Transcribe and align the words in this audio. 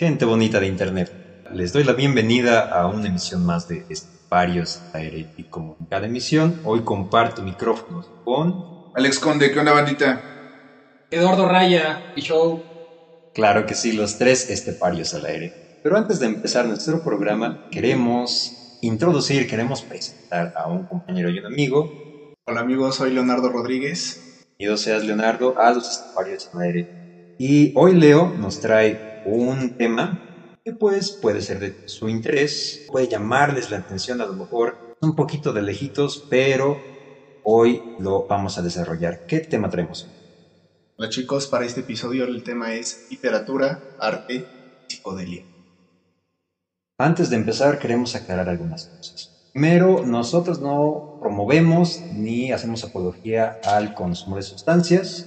Gente 0.00 0.24
bonita 0.26 0.60
de 0.60 0.68
internet, 0.68 1.08
les 1.50 1.72
doy 1.72 1.82
la 1.82 1.92
bienvenida 1.92 2.60
a 2.60 2.86
una 2.86 3.08
emisión 3.08 3.44
más 3.44 3.66
de 3.66 3.84
Varios 4.30 4.84
Aire 4.92 5.28
y 5.36 5.42
como 5.48 5.74
en 5.80 5.86
cada 5.86 6.06
emisión, 6.06 6.60
hoy 6.62 6.84
comparto 6.84 7.42
micrófonos 7.42 8.08
con 8.22 8.62
Alex 8.94 9.18
Conde, 9.18 9.50
¿qué 9.50 9.58
onda 9.58 9.72
bandita? 9.72 10.20
Eduardo 11.10 11.48
Raya 11.48 12.04
y 12.14 12.20
Show. 12.20 12.62
Claro 13.34 13.66
que 13.66 13.74
sí, 13.74 13.90
los 13.90 14.16
tres 14.16 14.48
esteparios 14.48 15.14
al 15.14 15.24
aire. 15.24 15.50
Pero 15.82 15.96
antes 15.96 16.20
de 16.20 16.26
empezar 16.26 16.68
nuestro 16.68 17.02
programa, 17.02 17.56
queremos 17.68 18.52
introducir, 18.80 19.48
queremos 19.48 19.82
presentar 19.82 20.52
a 20.54 20.68
un 20.68 20.86
compañero 20.86 21.28
y 21.28 21.40
un 21.40 21.46
amigo. 21.46 21.90
Hola 22.46 22.60
amigos, 22.60 22.94
soy 22.94 23.10
Leonardo 23.10 23.48
Rodríguez. 23.48 24.20
Bienvenido 24.60 24.76
seas 24.76 25.04
Leonardo 25.04 25.58
a 25.58 25.72
los 25.72 25.90
esteparios 25.90 26.48
al 26.52 26.60
aire. 26.62 26.86
Y 27.36 27.72
hoy 27.74 27.96
Leo 27.96 28.32
nos 28.36 28.60
trae 28.60 29.07
un 29.30 29.76
tema 29.76 30.18
que 30.64 30.72
pues 30.72 31.18
puede 31.20 31.40
ser 31.40 31.58
de 31.58 31.74
su 31.86 32.08
interés, 32.08 32.84
puede 32.88 33.08
llamarles 33.08 33.70
la 33.70 33.78
atención 33.78 34.20
a 34.20 34.26
lo 34.26 34.34
mejor 34.34 34.76
un 35.00 35.14
poquito 35.14 35.52
de 35.52 35.62
lejitos, 35.62 36.26
pero 36.28 36.76
hoy 37.44 37.80
lo 37.98 38.26
vamos 38.26 38.58
a 38.58 38.62
desarrollar. 38.62 39.20
¿Qué 39.26 39.40
tema 39.40 39.68
traemos? 39.68 40.06
Hola 40.98 41.10
chicos, 41.10 41.46
para 41.46 41.64
este 41.64 41.80
episodio 41.80 42.24
el 42.24 42.42
tema 42.42 42.74
es 42.74 43.04
literatura, 43.08 43.84
arte 43.98 44.34
y 44.34 44.94
psicodelia. 44.94 45.44
Antes 46.98 47.30
de 47.30 47.36
empezar 47.36 47.78
queremos 47.78 48.14
aclarar 48.16 48.48
algunas 48.48 48.88
cosas. 48.96 49.28
Primero, 49.52 50.02
nosotros 50.04 50.60
no 50.60 51.16
promovemos 51.20 52.06
ni 52.10 52.52
hacemos 52.52 52.84
apología 52.84 53.58
al 53.64 53.94
consumo 53.94 54.36
de 54.36 54.42
sustancias, 54.42 55.24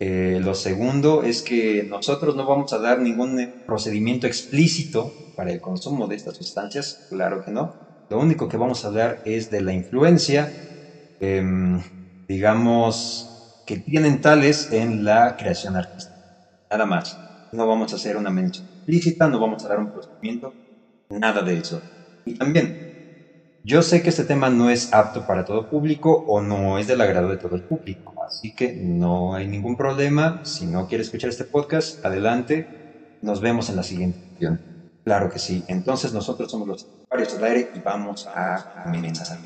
eh, 0.00 0.38
lo 0.40 0.54
segundo 0.54 1.22
es 1.22 1.42
que 1.44 1.84
nosotros 1.84 2.34
no 2.36 2.46
vamos 2.46 2.72
a 2.72 2.78
dar 2.80 3.00
ningún 3.00 3.40
eh, 3.40 3.48
procedimiento 3.66 4.26
explícito 4.26 5.14
para 5.36 5.52
el 5.52 5.60
consumo 5.60 6.08
de 6.08 6.16
estas 6.16 6.36
sustancias, 6.36 7.00
claro 7.10 7.40
que 7.44 7.52
no. 7.52 7.72
Lo 8.10 8.18
único 8.20 8.48
que 8.48 8.56
vamos 8.58 8.84
a 8.84 8.88
hablar 8.88 9.20
es 9.24 9.48
de 9.50 9.62
la 9.62 9.72
influencia, 9.72 10.52
em, 11.20 11.80
digamos, 12.28 13.30
que 13.66 13.78
tienen 13.80 14.20
tales 14.20 14.66
en 14.70 15.04
la 15.04 15.34
creación 15.36 15.76
artística. 15.76 16.14
Nada 16.70 16.86
más. 16.86 17.16
No 17.52 17.66
vamos 17.66 17.92
a 17.92 17.96
hacer 17.96 18.16
una 18.16 18.30
mención 18.30 18.64
explícita, 18.86 19.28
no 19.28 19.40
vamos 19.40 19.64
a 19.64 19.68
dar 19.68 19.78
un 19.78 19.90
procedimiento, 19.90 20.54
nada 21.10 21.42
de 21.42 21.58
eso. 21.58 21.80
Y 22.26 22.34
también, 22.34 22.76
yo 23.62 23.82
sé 23.82 24.02
que 24.02 24.08
este 24.08 24.24
tema 24.24 24.48
no 24.48 24.70
es 24.70 24.92
apto 24.94 25.26
para 25.26 25.44
todo 25.44 25.68
público 25.68 26.24
o 26.26 26.40
no 26.40 26.78
es 26.78 26.86
del 26.86 27.02
agrado 27.02 27.28
de 27.28 27.36
todo 27.36 27.56
el 27.56 27.62
público, 27.62 28.14
así 28.26 28.54
que 28.54 28.72
no 28.72 29.34
hay 29.34 29.46
ningún 29.48 29.76
problema. 29.76 30.40
Si 30.44 30.66
no 30.66 30.88
quiere 30.88 31.04
escuchar 31.04 31.28
este 31.28 31.44
podcast, 31.44 32.02
adelante. 32.04 33.18
Nos 33.20 33.42
vemos 33.42 33.68
en 33.68 33.76
la 33.76 33.82
siguiente 33.82 34.18
sesión. 34.32 34.60
Claro 35.04 35.28
que 35.28 35.38
sí. 35.38 35.62
Entonces 35.68 36.14
nosotros 36.14 36.50
somos 36.50 36.68
los 36.68 36.86
varios 37.10 37.34
del 37.34 37.44
aire 37.44 37.70
y 37.74 37.80
vamos 37.80 38.26
a 38.34 38.82
comenzar. 38.84 39.38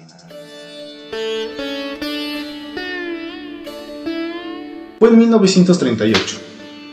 Fue 5.00 5.08
en 5.08 5.18
1938. 5.18 6.38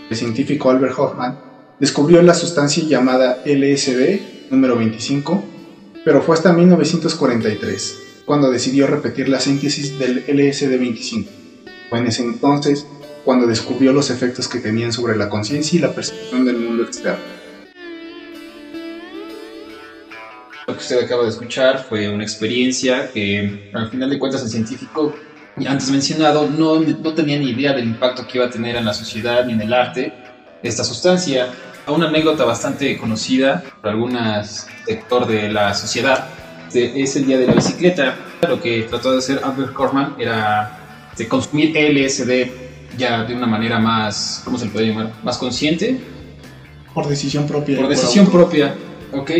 El 0.09 0.17
científico 0.17 0.72
Albert 0.72 0.97
Hoffman 0.97 1.39
descubrió 1.80 2.22
la 2.23 2.33
sustancia 2.33 2.83
llamada 2.83 3.44
LSD 3.45 4.50
número 4.50 4.75
25 4.75 5.50
pero 6.03 6.21
fue 6.21 6.35
hasta 6.35 6.53
1943 6.53 7.97
cuando 8.25 8.49
decidió 8.49 8.88
repetir 8.88 9.30
la 9.30 9.39
síntesis 9.39 9.97
del 9.99 10.25
LSD-25. 10.25 11.25
Fue 11.89 11.99
en 11.99 12.07
ese 12.07 12.23
entonces 12.23 12.88
cuando 13.23 13.45
descubrió 13.45 13.94
los 13.94 14.09
efectos 14.09 14.47
que 14.47 14.59
tenían 14.59 14.91
sobre 14.91 15.16
la 15.16 15.29
conciencia 15.29 15.77
y 15.77 15.81
la 15.81 15.94
percepción 15.94 16.45
del 16.45 16.57
mundo 16.57 16.83
externo. 16.83 17.23
Lo 20.67 20.73
que 20.75 20.79
usted 20.79 21.03
acaba 21.03 21.23
de 21.23 21.29
escuchar 21.29 21.85
fue 21.88 22.09
una 22.09 22.23
experiencia 22.23 23.11
que 23.11 23.59
al 23.73 23.89
final 23.89 24.09
de 24.09 24.17
cuentas 24.17 24.41
el 24.44 24.49
científico 24.49 25.13
antes 25.67 25.91
mencionado 25.91 26.50
no, 26.50 26.79
no 26.79 27.13
tenía 27.13 27.38
ni 27.38 27.50
idea 27.51 27.73
del 27.73 27.85
impacto 27.85 28.25
que 28.25 28.38
iba 28.38 28.47
a 28.47 28.50
tener 28.50 28.75
en 28.75 28.85
la 28.85 28.94
sociedad 28.94 29.45
ni 29.45 29.53
en 29.53 29.61
el 29.61 29.73
arte 29.73 30.13
esta 30.63 30.84
sustancia 30.84 31.50
a 31.86 31.92
una 31.92 32.08
anécdota 32.08 32.46
bastante 32.46 32.97
conocida 32.97 33.64
por 33.81 33.92
algún 33.92 34.18
sector 34.86 35.28
de 35.28 35.52
la 35.52 35.74
sociedad. 35.74 36.28
Es 36.74 37.16
el 37.16 37.25
día 37.25 37.38
de 37.38 37.47
la 37.47 37.53
bicicleta. 37.53 38.16
Lo 38.47 38.62
que 38.62 38.84
trató 38.84 39.12
de 39.12 39.19
hacer 39.19 39.42
Albert 39.44 39.74
Corman 39.74 40.16
era 40.20 40.78
de 41.18 41.28
consumir 41.28 41.75
LSD 41.75 42.72
ya 42.97 43.24
de 43.24 43.36
una 43.36 43.47
manera 43.47 43.80
más, 43.80 44.41
¿cómo 44.44 44.58
se 44.58 44.66
le 44.66 44.72
puede 44.72 44.88
llamar? 44.88 45.14
Más 45.24 45.38
consciente. 45.38 46.00
Por 46.94 47.08
decisión 47.08 47.47
propia. 47.47 47.78
Por 47.78 47.88
decisión 47.88 48.30
propia, 48.30 48.75
¿ok? 49.14 49.31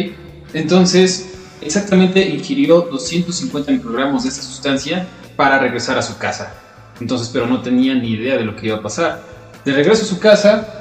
Entonces, 0.54 1.34
exactamente 1.62 2.28
ingirió 2.28 2.82
250 2.82 3.72
microgramos 3.72 4.24
de 4.24 4.30
esta 4.30 4.42
sustancia 4.42 5.06
para 5.36 5.60
regresar 5.60 5.98
a 5.98 6.02
su 6.02 6.18
casa. 6.18 6.54
Entonces, 7.00 7.30
pero 7.32 7.48
no 7.48 7.62
tenía 7.62 7.94
ni 7.96 8.12
idea 8.12 8.38
de 8.38 8.46
lo 8.46 8.56
que 8.56 8.68
iba 8.68 8.78
a 8.78 8.82
pasar. 8.82 9.24
De 9.66 9.74
regreso 9.74 10.04
a 10.04 10.06
su 10.06 10.20
casa, 10.20 10.81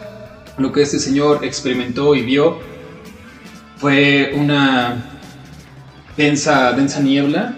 lo 0.60 0.72
que 0.72 0.82
este 0.82 0.98
señor 0.98 1.44
experimentó 1.44 2.15
y 2.15 2.22
vio 2.22 2.59
fue 3.78 4.32
una 4.34 5.03
densa, 6.16 6.72
densa 6.72 7.00
niebla 7.00 7.56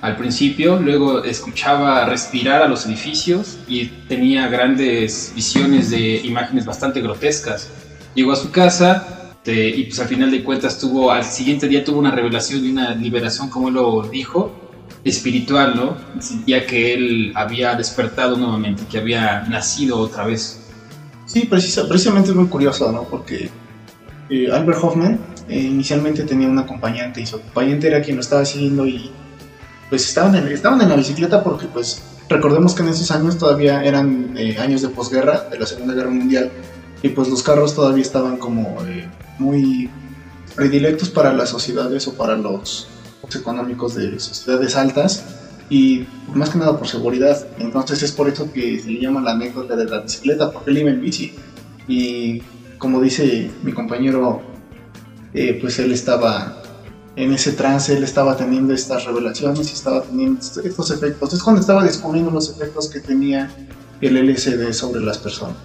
al 0.00 0.16
principio, 0.16 0.78
luego 0.78 1.24
escuchaba 1.24 2.04
respirar 2.04 2.62
a 2.62 2.68
los 2.68 2.86
edificios 2.86 3.58
y 3.66 3.86
tenía 4.08 4.46
grandes 4.48 5.32
visiones 5.34 5.90
de 5.90 6.18
imágenes 6.18 6.64
bastante 6.64 7.00
grotescas. 7.00 7.68
Llegó 8.14 8.32
a 8.32 8.36
su 8.36 8.50
casa 8.50 9.34
y 9.44 9.84
pues 9.84 9.98
al 9.98 10.08
final 10.08 10.30
de 10.30 10.44
cuentas 10.44 10.78
tuvo, 10.78 11.10
al 11.10 11.24
siguiente 11.24 11.66
día 11.68 11.82
tuvo 11.82 11.98
una 11.98 12.10
revelación 12.10 12.64
y 12.64 12.70
una 12.70 12.94
liberación, 12.94 13.48
como 13.48 13.68
él 13.68 13.74
lo 13.74 14.02
dijo, 14.02 14.52
espiritual, 15.04 15.74
¿no? 15.74 15.96
Sentía 16.20 16.66
que 16.66 16.94
él 16.94 17.32
había 17.34 17.74
despertado 17.74 18.36
nuevamente, 18.36 18.84
que 18.90 18.98
había 18.98 19.40
nacido 19.48 19.98
otra 19.98 20.24
vez. 20.24 20.67
Sí, 21.28 21.44
precisamente 21.44 22.30
es 22.30 22.34
muy 22.34 22.46
curioso, 22.46 22.90
¿no? 22.90 23.04
Porque 23.04 23.50
eh, 24.30 24.50
Albert 24.50 24.78
Hoffman 24.82 25.20
eh, 25.46 25.60
inicialmente 25.60 26.22
tenía 26.22 26.48
un 26.48 26.58
acompañante 26.58 27.20
y 27.20 27.26
su 27.26 27.36
acompañante 27.36 27.86
era 27.86 28.00
quien 28.00 28.16
lo 28.16 28.22
estaba 28.22 28.46
siguiendo 28.46 28.86
y 28.86 29.10
pues 29.90 30.08
estaban 30.08 30.34
en, 30.36 30.48
estaban 30.48 30.80
en 30.80 30.88
la 30.88 30.96
bicicleta 30.96 31.44
porque 31.44 31.66
pues 31.66 32.02
recordemos 32.30 32.74
que 32.74 32.82
en 32.82 32.88
esos 32.88 33.10
años 33.10 33.36
todavía 33.36 33.84
eran 33.84 34.34
eh, 34.38 34.56
años 34.58 34.80
de 34.80 34.88
posguerra, 34.88 35.46
de 35.50 35.58
la 35.58 35.66
Segunda 35.66 35.92
Guerra 35.92 36.10
Mundial, 36.10 36.50
y 37.02 37.10
pues 37.10 37.28
los 37.28 37.42
carros 37.42 37.74
todavía 37.74 38.02
estaban 38.02 38.38
como 38.38 38.78
muy 39.38 39.90
predilectos 40.56 41.10
para 41.10 41.34
las 41.34 41.50
sociedades 41.50 42.08
o 42.08 42.14
para 42.14 42.36
los 42.36 42.88
económicos 43.34 43.94
de 43.94 44.18
sociedades 44.18 44.74
altas 44.76 45.24
y 45.70 46.06
más 46.34 46.50
que 46.50 46.58
nada 46.58 46.76
por 46.78 46.88
seguridad. 46.88 47.46
Entonces 47.58 48.02
es 48.02 48.12
por 48.12 48.28
eso 48.28 48.50
que 48.52 48.80
se 48.80 48.90
le 48.90 49.00
llama 49.00 49.20
la 49.20 49.32
anécdota 49.32 49.76
de 49.76 49.84
la 49.84 50.00
bicicleta, 50.00 50.50
porque 50.50 50.70
él 50.70 50.78
iba 50.78 50.90
en 50.90 51.00
bici. 51.00 51.34
Y 51.86 52.42
como 52.78 53.00
dice 53.00 53.50
mi 53.62 53.72
compañero, 53.72 54.42
eh, 55.34 55.58
pues 55.60 55.78
él 55.78 55.92
estaba 55.92 56.62
en 57.16 57.32
ese 57.32 57.52
trance, 57.52 57.96
él 57.96 58.04
estaba 58.04 58.36
teniendo 58.36 58.72
estas 58.72 59.04
revelaciones 59.04 59.70
y 59.70 59.74
estaba 59.74 60.02
teniendo 60.02 60.40
estos 60.40 60.90
efectos. 60.90 61.34
Es 61.34 61.42
cuando 61.42 61.60
estaba 61.60 61.82
descubriendo 61.82 62.30
los 62.30 62.50
efectos 62.50 62.88
que 62.88 63.00
tenía 63.00 63.50
el 64.00 64.16
LSD 64.16 64.72
sobre 64.72 65.00
las 65.00 65.18
personas. 65.18 65.56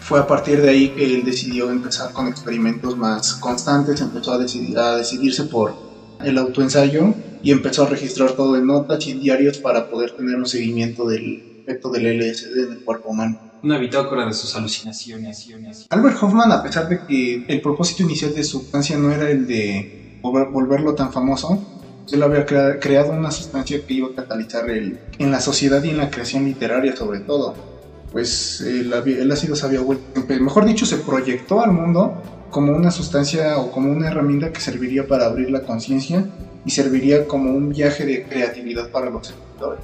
Fue 0.00 0.18
a 0.18 0.26
partir 0.26 0.60
de 0.60 0.70
ahí 0.70 0.88
que 0.90 1.14
él 1.14 1.24
decidió 1.24 1.70
empezar 1.70 2.12
con 2.12 2.28
experimentos 2.28 2.96
más 2.96 3.34
constantes, 3.34 4.00
empezó 4.00 4.32
a, 4.32 4.38
decidir, 4.38 4.78
a 4.78 4.96
decidirse 4.96 5.44
por 5.44 5.74
el 6.22 6.36
autoensayo 6.38 7.14
y 7.44 7.50
empezó 7.52 7.84
a 7.84 7.88
registrar 7.90 8.34
todo 8.34 8.56
en 8.56 8.66
notas 8.66 9.06
y 9.06 9.10
en 9.10 9.20
diarios 9.20 9.58
para 9.58 9.86
poder 9.86 10.12
tener 10.16 10.36
un 10.36 10.46
seguimiento 10.46 11.06
del 11.06 11.44
efecto 11.66 11.90
del 11.90 12.06
LSD 12.18 12.64
en 12.66 12.72
el 12.72 12.82
cuerpo 12.82 13.10
humano. 13.10 13.38
Una 13.62 13.78
bitácora 13.78 14.26
de 14.26 14.32
sus 14.32 14.54
alucinaciones. 14.56 15.46
Albert 15.90 16.16
Hoffman, 16.22 16.52
a 16.52 16.62
pesar 16.62 16.88
de 16.88 16.98
que 17.06 17.44
el 17.46 17.60
propósito 17.60 18.02
inicial 18.02 18.32
de 18.34 18.42
su 18.44 18.60
sustancia 18.60 18.96
no 18.96 19.12
era 19.12 19.30
el 19.30 19.46
de 19.46 19.90
volverlo 20.22 20.94
tan 20.94 21.12
famoso, 21.12 21.62
él 22.10 22.22
había 22.22 22.44
creado 22.44 23.12
una 23.12 23.30
sustancia 23.30 23.78
que 23.86 23.94
iba 23.94 24.08
a 24.08 24.14
catalizar 24.14 24.68
el, 24.70 24.98
en 25.18 25.30
la 25.30 25.40
sociedad 25.40 25.82
y 25.82 25.90
en 25.90 25.98
la 25.98 26.10
creación 26.10 26.44
literaria 26.44 26.96
sobre 26.96 27.20
todo. 27.20 27.54
Pues 28.10 28.60
él, 28.60 28.92
él 28.92 29.32
ha 29.32 29.36
sido 29.36 29.56
sabio, 29.56 29.86
mejor 30.40 30.64
dicho, 30.64 30.86
se 30.86 30.98
proyectó 30.98 31.60
al 31.60 31.72
mundo 31.72 32.14
como 32.54 32.70
una 32.70 32.92
sustancia 32.92 33.58
o 33.58 33.72
como 33.72 33.90
una 33.90 34.06
herramienta 34.06 34.52
que 34.52 34.60
serviría 34.60 35.08
para 35.08 35.26
abrir 35.26 35.50
la 35.50 35.62
conciencia 35.62 36.24
y 36.64 36.70
serviría 36.70 37.26
como 37.26 37.50
un 37.50 37.70
viaje 37.70 38.06
de 38.06 38.22
creatividad 38.22 38.90
para 38.90 39.10
los 39.10 39.30
escritores. 39.30 39.80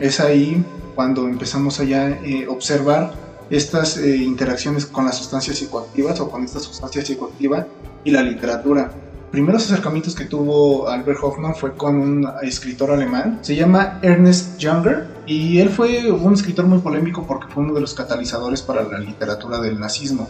Es 0.00 0.20
ahí 0.20 0.64
cuando 0.94 1.28
empezamos 1.28 1.78
a 1.80 1.84
eh, 1.84 2.46
observar 2.48 3.12
estas 3.50 3.98
eh, 3.98 4.16
interacciones 4.16 4.86
con 4.86 5.04
las 5.04 5.18
sustancias 5.18 5.58
psicoactivas 5.58 6.18
o 6.20 6.30
con 6.30 6.42
esta 6.42 6.60
sustancia 6.60 7.04
psicoactiva 7.04 7.66
y 8.04 8.10
la 8.10 8.22
literatura. 8.22 8.90
Primeros 9.30 9.70
acercamientos 9.70 10.14
que 10.14 10.24
tuvo 10.24 10.88
Albert 10.88 11.18
Hoffman 11.20 11.54
fue 11.54 11.76
con 11.76 11.96
un 11.96 12.26
escritor 12.40 12.90
alemán, 12.90 13.40
se 13.42 13.54
llama 13.54 13.98
Ernest 14.00 14.58
Junger, 14.58 15.08
y 15.26 15.58
él 15.58 15.68
fue 15.68 16.10
un 16.10 16.32
escritor 16.32 16.64
muy 16.64 16.78
polémico 16.78 17.26
porque 17.26 17.52
fue 17.52 17.64
uno 17.64 17.74
de 17.74 17.82
los 17.82 17.92
catalizadores 17.92 18.62
para 18.62 18.82
la 18.82 18.98
literatura 18.98 19.60
del 19.60 19.78
nazismo. 19.78 20.26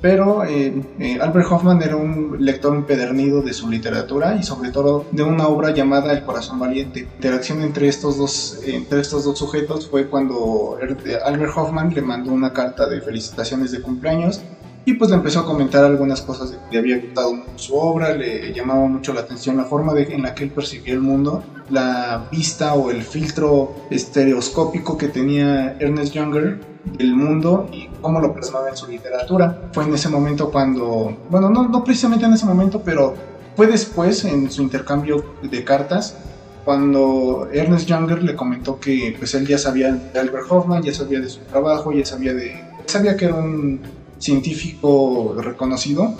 Pero 0.00 0.44
eh, 0.44 0.82
eh, 0.98 1.18
Albert 1.20 1.50
Hoffman 1.50 1.82
era 1.82 1.96
un 1.96 2.36
lector 2.38 2.74
empedernido 2.74 3.42
de 3.42 3.52
su 3.52 3.68
literatura 3.68 4.36
y 4.36 4.42
sobre 4.42 4.70
todo 4.70 5.06
de 5.10 5.22
una 5.22 5.48
obra 5.48 5.70
llamada 5.70 6.12
El 6.12 6.24
corazón 6.24 6.58
valiente. 6.58 7.02
La 7.02 7.14
interacción 7.14 7.62
entre 7.62 7.88
estos 7.88 8.16
dos, 8.16 8.60
entre 8.64 9.00
estos 9.00 9.24
dos 9.24 9.38
sujetos 9.38 9.88
fue 9.88 10.06
cuando 10.06 10.78
Albert 11.24 11.52
Hoffman 11.56 11.92
le 11.94 12.02
mandó 12.02 12.32
una 12.32 12.52
carta 12.52 12.88
de 12.88 13.00
felicitaciones 13.00 13.72
de 13.72 13.82
cumpleaños 13.82 14.40
y 14.84 14.94
pues 14.94 15.10
le 15.10 15.16
empezó 15.16 15.40
a 15.40 15.44
comentar 15.44 15.84
algunas 15.84 16.22
cosas 16.22 16.50
que 16.50 16.58
le 16.72 16.78
había 16.78 16.98
gustado 16.98 17.32
su 17.56 17.76
obra, 17.76 18.14
le 18.14 18.54
llamaba 18.54 18.86
mucho 18.86 19.12
la 19.12 19.20
atención 19.20 19.58
la 19.58 19.64
forma 19.64 19.92
de, 19.92 20.04
en 20.14 20.22
la 20.22 20.34
que 20.34 20.44
él 20.44 20.50
percibía 20.50 20.94
el 20.94 21.00
mundo, 21.00 21.44
la 21.68 22.26
vista 22.30 22.72
o 22.72 22.90
el 22.90 23.02
filtro 23.02 23.74
estereoscópico 23.90 24.96
que 24.96 25.08
tenía 25.08 25.76
Ernest 25.78 26.14
Younger 26.14 26.58
del 26.96 27.14
mundo 27.14 27.68
y 27.72 27.88
cómo 28.00 28.20
lo 28.20 28.34
plasmaba 28.34 28.70
en 28.70 28.76
su 28.76 28.86
literatura. 28.86 29.70
Fue 29.72 29.84
en 29.84 29.94
ese 29.94 30.08
momento 30.08 30.50
cuando, 30.50 31.16
bueno, 31.30 31.50
no, 31.50 31.68
no 31.68 31.84
precisamente 31.84 32.26
en 32.26 32.32
ese 32.32 32.46
momento, 32.46 32.82
pero 32.84 33.14
fue 33.56 33.66
después 33.66 34.24
en 34.24 34.50
su 34.50 34.62
intercambio 34.62 35.24
de 35.42 35.64
cartas 35.64 36.16
cuando 36.64 37.48
Ernest 37.50 37.88
Younger 37.88 38.22
le 38.22 38.36
comentó 38.36 38.78
que 38.78 39.16
pues 39.18 39.34
él 39.34 39.46
ya 39.46 39.56
sabía 39.56 39.90
de 39.92 40.20
Albert 40.20 40.46
Hoffman, 40.50 40.82
ya 40.82 40.92
sabía 40.92 41.18
de 41.18 41.28
su 41.28 41.40
trabajo, 41.40 41.92
ya 41.92 42.04
sabía 42.04 42.34
de 42.34 42.62
sabía 42.84 43.16
que 43.16 43.24
era 43.24 43.36
un 43.36 43.80
científico 44.18 45.34
reconocido 45.38 46.14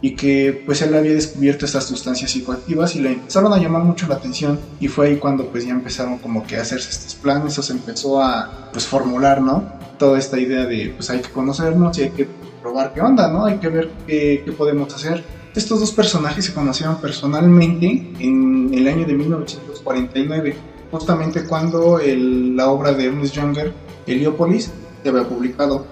y 0.00 0.14
que 0.14 0.62
pues 0.64 0.80
él 0.82 0.94
había 0.94 1.12
descubierto 1.12 1.66
estas 1.66 1.86
sustancias 1.86 2.30
psicoactivas 2.30 2.94
y 2.94 3.00
le 3.00 3.12
empezaron 3.12 3.52
a 3.52 3.58
llamar 3.58 3.82
mucho 3.82 4.06
la 4.06 4.14
atención 4.14 4.60
y 4.78 4.88
fue 4.88 5.08
ahí 5.08 5.16
cuando 5.16 5.46
pues 5.46 5.64
ya 5.66 5.72
empezaron 5.72 6.18
como 6.18 6.46
que 6.46 6.56
a 6.56 6.62
hacerse 6.62 6.90
estos 6.90 7.14
planes 7.14 7.58
o 7.58 7.62
se 7.62 7.72
empezó 7.72 8.22
a 8.22 8.70
pues 8.72 8.86
formular, 8.86 9.40
¿no? 9.40 9.64
Toda 9.98 10.18
esta 10.18 10.38
idea 10.38 10.66
de 10.66 10.92
pues 10.94 11.10
hay 11.10 11.20
que 11.20 11.30
conocernos 11.30 11.98
y 11.98 12.02
hay 12.02 12.10
que 12.10 12.28
probar 12.62 12.92
qué 12.94 13.00
onda, 13.00 13.28
¿no? 13.28 13.44
Hay 13.44 13.58
que 13.58 13.68
ver 13.68 13.90
qué, 14.06 14.42
qué 14.44 14.52
podemos 14.52 14.94
hacer. 14.94 15.24
Estos 15.54 15.80
dos 15.80 15.90
personajes 15.90 16.44
se 16.44 16.54
conocieron 16.54 17.00
personalmente 17.00 18.12
en 18.20 18.70
el 18.72 18.86
año 18.86 19.04
de 19.04 19.14
1949, 19.14 20.56
justamente 20.92 21.44
cuando 21.44 21.98
el, 21.98 22.54
la 22.54 22.70
obra 22.70 22.92
de 22.92 23.06
Ernest 23.06 23.34
Younger, 23.34 23.72
Heliópolis, 24.06 24.70
se 25.02 25.08
había 25.08 25.28
publicado. 25.28 25.84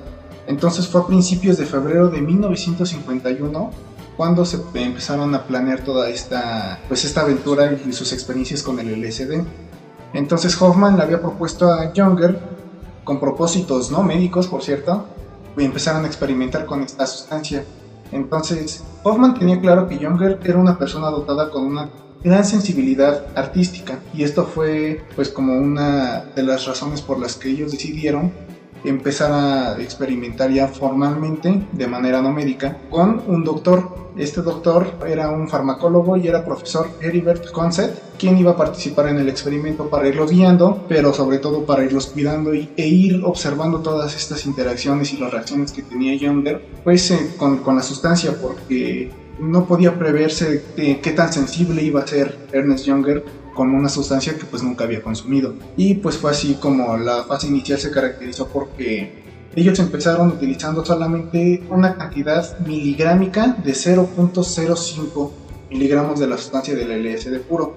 Entonces 0.46 0.86
fue 0.86 1.00
a 1.00 1.06
principios 1.06 1.58
de 1.58 1.66
febrero 1.66 2.08
de 2.08 2.20
1951 2.20 3.70
cuando 4.16 4.44
se 4.44 4.62
empezaron 4.74 5.34
a 5.34 5.44
planear 5.44 5.80
toda 5.80 6.08
esta, 6.08 6.80
pues 6.88 7.04
esta 7.04 7.22
aventura 7.22 7.76
y 7.86 7.92
sus 7.92 8.12
experiencias 8.12 8.62
con 8.62 8.78
el 8.78 9.00
LSD. 9.00 9.42
Entonces 10.12 10.60
Hoffman 10.60 10.96
le 10.96 11.02
había 11.02 11.20
propuesto 11.20 11.70
a 11.70 11.92
Younger, 11.92 12.38
con 13.04 13.20
propósitos 13.20 13.90
no 13.90 14.02
médicos, 14.02 14.46
por 14.46 14.62
cierto, 14.62 15.06
y 15.56 15.64
empezaron 15.64 16.04
a 16.04 16.06
experimentar 16.06 16.64
con 16.64 16.82
esta 16.82 17.06
sustancia. 17.06 17.64
Entonces 18.12 18.82
Hoffman 19.02 19.38
tenía 19.38 19.60
claro 19.60 19.88
que 19.88 19.98
Younger 19.98 20.40
era 20.42 20.58
una 20.58 20.78
persona 20.78 21.10
dotada 21.10 21.50
con 21.50 21.64
una 21.64 21.90
gran 22.24 22.44
sensibilidad 22.44 23.26
artística 23.36 24.00
y 24.14 24.24
esto 24.24 24.46
fue 24.46 25.04
pues 25.14 25.28
como 25.28 25.54
una 25.54 26.24
de 26.34 26.42
las 26.42 26.66
razones 26.66 27.02
por 27.02 27.18
las 27.20 27.36
que 27.36 27.50
ellos 27.50 27.70
decidieron 27.72 28.32
empezar 28.84 29.32
a 29.32 29.80
experimentar 29.80 30.50
ya 30.50 30.68
formalmente, 30.68 31.66
de 31.72 31.86
manera 31.86 32.22
no 32.22 32.32
médica, 32.32 32.78
con 32.90 33.22
un 33.26 33.44
doctor. 33.44 34.06
Este 34.16 34.40
doctor 34.40 34.94
era 35.06 35.28
un 35.28 35.48
farmacólogo 35.48 36.16
y 36.16 36.26
era 36.26 36.44
profesor 36.44 36.88
Heribert 37.00 37.50
Conset, 37.50 38.16
quien 38.18 38.38
iba 38.38 38.52
a 38.52 38.56
participar 38.56 39.08
en 39.08 39.18
el 39.18 39.28
experimento 39.28 39.90
para 39.90 40.08
irlos 40.08 40.30
guiando, 40.30 40.84
pero 40.88 41.12
sobre 41.12 41.38
todo 41.38 41.66
para 41.66 41.84
irlos 41.84 42.06
cuidando 42.06 42.54
y, 42.54 42.70
e 42.76 42.86
ir 42.86 43.22
observando 43.24 43.80
todas 43.80 44.16
estas 44.16 44.46
interacciones 44.46 45.12
y 45.12 45.18
las 45.18 45.30
reacciones 45.30 45.72
que 45.72 45.82
tenía 45.82 46.14
Younger, 46.14 46.64
pues 46.82 47.10
eh, 47.10 47.34
con, 47.36 47.58
con 47.58 47.76
la 47.76 47.82
sustancia, 47.82 48.34
porque 48.40 49.10
no 49.38 49.66
podía 49.66 49.98
preverse 49.98 50.62
qué 50.76 51.12
tan 51.14 51.30
sensible 51.30 51.82
iba 51.82 52.00
a 52.00 52.06
ser 52.06 52.38
Ernest 52.52 52.86
Younger 52.86 53.22
con 53.56 53.74
una 53.74 53.88
sustancia 53.88 54.36
que 54.36 54.44
pues 54.44 54.62
nunca 54.62 54.84
había 54.84 55.02
consumido. 55.02 55.54
Y 55.76 55.94
pues 55.94 56.16
fue 56.18 56.30
así 56.30 56.54
como 56.54 56.96
la 56.96 57.24
fase 57.24 57.48
inicial 57.48 57.80
se 57.80 57.90
caracterizó 57.90 58.46
porque 58.46 59.24
ellos 59.56 59.78
empezaron 59.78 60.28
utilizando 60.28 60.84
solamente 60.84 61.62
una 61.70 61.96
cantidad 61.96 62.58
miligrámica 62.60 63.56
de 63.64 63.72
0.05 63.72 65.30
miligramos 65.70 66.20
de 66.20 66.28
la 66.28 66.36
sustancia 66.36 66.74
del 66.74 67.02
LSD 67.02 67.40
puro. 67.40 67.74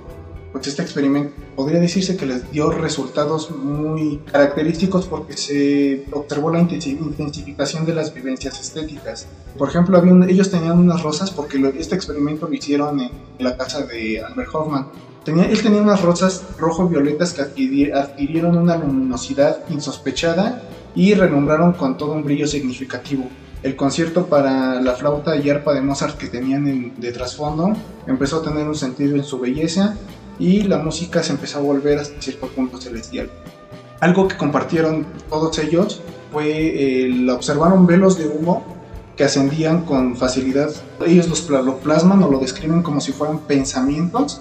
Pues 0.52 0.68
este 0.68 0.82
experimento 0.82 1.32
podría 1.56 1.80
decirse 1.80 2.18
que 2.18 2.26
les 2.26 2.52
dio 2.52 2.72
resultados 2.72 3.52
muy 3.52 4.20
característicos 4.32 5.06
porque 5.06 5.38
se 5.38 6.06
observó 6.12 6.52
la 6.52 6.60
intensificación 6.60 7.86
de 7.86 7.94
las 7.94 8.14
vivencias 8.14 8.60
estéticas. 8.60 9.28
Por 9.58 9.70
ejemplo, 9.70 10.04
ellos 10.28 10.50
tenían 10.50 10.80
unas 10.80 11.04
rosas 11.04 11.30
porque 11.30 11.74
este 11.78 11.96
experimento 11.96 12.48
lo 12.48 12.54
hicieron 12.54 13.00
en 13.00 13.12
la 13.38 13.56
casa 13.56 13.84
de 13.84 14.22
Albert 14.22 14.50
Hoffman 14.54 14.88
él 15.38 15.62
tenía 15.62 15.82
unas 15.82 16.02
rosas 16.02 16.44
rojo-violetas 16.58 17.34
que 17.34 17.42
adquirieron 17.94 18.58
una 18.58 18.78
luminosidad 18.78 19.60
insospechada 19.70 20.64
y 20.96 21.14
renombraron 21.14 21.74
con 21.74 21.98
todo 21.98 22.14
un 22.14 22.24
brillo 22.24 22.48
significativo. 22.48 23.28
El 23.62 23.76
concierto 23.76 24.28
para 24.28 24.82
la 24.82 24.94
flauta 24.94 25.36
y 25.36 25.50
arpa 25.50 25.74
de 25.74 25.82
Mozart 25.82 26.18
que 26.18 26.28
tenían 26.28 26.94
de 26.96 27.12
trasfondo 27.12 27.74
empezó 28.08 28.38
a 28.38 28.44
tener 28.44 28.68
un 28.68 28.76
sentido 28.76 29.16
en 29.16 29.24
su 29.24 29.40
belleza 29.40 29.96
y 30.40 30.64
la 30.64 30.78
música 30.78 31.22
se 31.22 31.34
empezó 31.34 31.60
a 31.60 31.62
volver 31.62 32.00
hasta 32.00 32.22
cierto 32.22 32.48
punto 32.48 32.80
celestial. 32.80 33.30
Algo 34.00 34.30
que 34.30 34.38
compartieron 34.38 35.06
todos 35.30 35.60
ellos 35.60 36.02
fue 36.32 37.04
el 37.04 37.30
observaron 37.30 37.86
velos 37.86 38.18
de 38.18 38.28
humo 38.28 38.64
que 39.18 39.26
ascendían 39.26 39.84
con 39.84 40.16
facilidad. 40.16 40.70
Ellos 41.06 41.28
los, 41.28 41.50
lo 41.50 41.78
plasman 41.80 42.24
o 42.24 42.32
lo 42.32 42.40
describen 42.40 42.82
como 42.82 43.02
si 43.02 43.12
fueran 43.12 43.40
pensamientos 43.40 44.40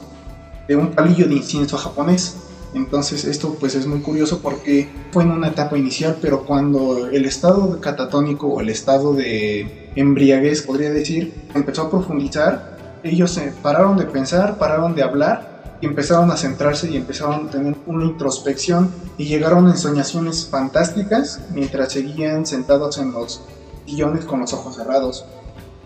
de 0.68 0.76
un 0.76 0.92
palillo 0.92 1.26
de 1.26 1.34
incienso 1.34 1.76
japonés. 1.76 2.36
Entonces 2.74 3.24
esto 3.24 3.56
pues 3.58 3.74
es 3.74 3.86
muy 3.86 4.00
curioso 4.00 4.40
porque 4.40 4.88
fue 5.10 5.22
en 5.22 5.30
una 5.30 5.48
etapa 5.48 5.78
inicial, 5.78 6.18
pero 6.20 6.44
cuando 6.44 7.08
el 7.08 7.24
estado 7.24 7.80
catatónico 7.80 8.46
o 8.46 8.60
el 8.60 8.68
estado 8.68 9.14
de 9.14 9.90
embriaguez, 9.96 10.62
podría 10.62 10.90
decir, 10.90 11.32
empezó 11.54 11.82
a 11.82 11.90
profundizar, 11.90 12.76
ellos 13.02 13.30
se 13.32 13.52
pararon 13.62 13.96
de 13.96 14.04
pensar, 14.04 14.58
pararon 14.58 14.94
de 14.94 15.02
hablar 15.02 15.78
y 15.80 15.86
empezaron 15.86 16.30
a 16.30 16.36
centrarse 16.36 16.90
y 16.90 16.96
empezaron 16.96 17.46
a 17.46 17.50
tener 17.50 17.74
una 17.86 18.04
introspección 18.04 18.90
y 19.16 19.24
llegaron 19.24 19.66
a 19.66 19.70
ensoñaciones 19.70 20.46
fantásticas 20.46 21.40
mientras 21.54 21.92
seguían 21.92 22.44
sentados 22.44 22.98
en 22.98 23.12
los 23.12 23.40
sillones 23.86 24.26
con 24.26 24.40
los 24.40 24.52
ojos 24.52 24.76
cerrados. 24.76 25.24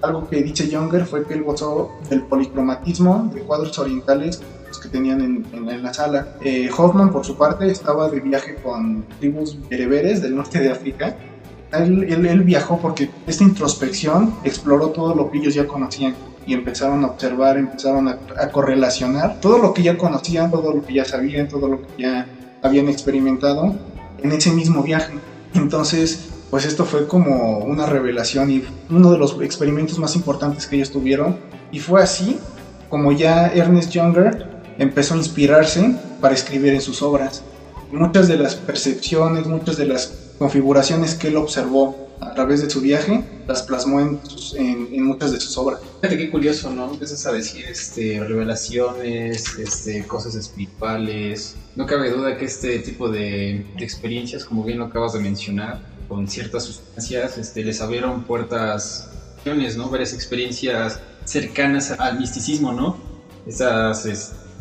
Algo 0.01 0.29
que 0.29 0.43
dice 0.43 0.69
Younger 0.69 1.07
fue 1.07 1.25
que 1.25 1.35
él 1.35 1.45
gozó 1.45 1.93
del 2.11 2.25
policromatismo 2.25 3.31
de 3.33 3.43
cuadros 3.43 3.79
orientales 3.79 4.41
que 4.83 4.89
tenían 4.89 5.21
en, 5.21 5.83
la 5.83 5.95
sala. 5.95 6.35
Eh, 6.43 6.69
Hoffman, 6.77 7.13
por 7.13 7.25
su 7.25 7.37
parte, 7.37 7.71
estaba 7.71 8.11
de 8.11 8.21
viaje 8.21 8.57
con 8.57 9.05
tribus 9.19 9.57
bereberes 9.69 10.21
del 10.21 10.37
norte 10.37 10.61
de 10.61 10.71
África. 10.71 11.17
Él, 11.73 12.05
él, 12.27 12.41
viajó 12.43 12.79
porque 12.79 13.09
esta 13.27 13.45
introspección 13.45 14.35
exploró 14.45 14.89
todo 14.89 15.15
lo 15.15 15.31
que 15.31 15.39
ellos 15.39 15.55
ya 15.55 15.67
conocían 15.67 16.15
y 16.47 16.53
empezaron 16.53 17.03
a 17.05 17.07
observar, 17.07 17.57
empezaron 17.57 18.09
a, 18.09 18.19
a, 18.39 18.49
correlacionar 18.51 19.41
todo 19.41 19.59
lo 19.59 19.73
que 19.73 19.83
ya 19.83 19.97
conocían, 19.97 20.51
todo 20.51 20.75
lo 20.75 20.85
que 20.85 20.93
ya 20.93 21.05
sabían, 21.07 21.49
todo 21.49 21.69
lo 21.69 21.81
que 21.81 22.03
ya 22.03 22.27
habían 22.63 22.89
experimentado 22.89 23.75
en 24.23 24.33
ese 24.33 24.51
mismo 24.51 24.83
viaje. 24.83 25.15
Entonces, 25.55 26.29
pues 26.51 26.67
esto 26.67 26.85
fue 26.85 27.07
como 27.07 27.61
una 27.61 27.87
revelación 27.87 28.51
y 28.51 28.63
uno 28.91 29.11
de 29.13 29.17
los 29.17 29.41
experimentos 29.41 29.99
más 29.99 30.15
importantes 30.17 30.67
que 30.67 30.77
ellos 30.77 30.91
tuvieron. 30.91 31.39
Y 31.71 31.79
fue 31.79 32.03
así 32.03 32.39
como 32.91 33.11
ya 33.11 33.47
Ernest 33.47 33.93
Younger 33.93 34.52
empezó 34.79 35.15
a 35.15 35.19
inspirarse 35.19 35.97
para 36.21 36.35
escribir 36.35 36.75
en 36.75 36.81
sus 36.81 37.03
obras. 37.03 37.43
Muchas 37.91 38.29
de 38.29 38.39
las 38.39 38.55
percepciones, 38.55 39.47
muchas 39.47 39.77
de 39.77 39.87
las 39.87 40.33
configuraciones 40.39 41.15
que 41.15 41.29
él 41.29 41.37
observó 41.37 42.09
a 42.21 42.35
través 42.35 42.63
de 42.63 42.71
su 42.71 42.81
viaje, 42.81 43.25
las 43.49 43.63
plasmó 43.63 44.01
en, 44.01 44.21
en, 44.55 45.05
muchas 45.05 45.33
de 45.33 45.41
sus 45.41 45.59
obras. 45.59 45.81
Fíjate 46.01 46.17
qué 46.17 46.31
curioso, 46.31 46.71
¿no? 46.71 46.93
Empiezas 46.93 47.27
a 47.27 47.33
decir 47.33 47.65
este, 47.67 48.21
revelaciones, 48.21 49.59
este, 49.59 50.07
cosas 50.07 50.37
espirituales. 50.37 51.57
No 51.75 51.85
cabe 51.85 52.11
duda 52.11 52.39
que 52.39 52.45
este 52.45 52.79
tipo 52.79 53.09
de, 53.09 53.67
de, 53.77 53.85
experiencias, 53.85 54.45
como 54.45 54.63
bien 54.63 54.79
lo 54.79 54.87
acabas 54.87 55.15
de 55.15 55.21
mencionar, 55.21 55.81
con 56.09 56.29
ciertas 56.29 56.65
sustancias, 56.65 57.39
este, 57.39 57.65
les 57.65 57.81
abrieron 57.81 58.23
puertas, 58.25 59.11
¿no? 59.45 59.89
Varias 59.91 60.13
experiencias 60.13 61.01
cercanas 61.25 61.91
al 61.91 62.21
misticismo, 62.21 62.73
¿no? 62.73 62.97
Esas 63.47 64.07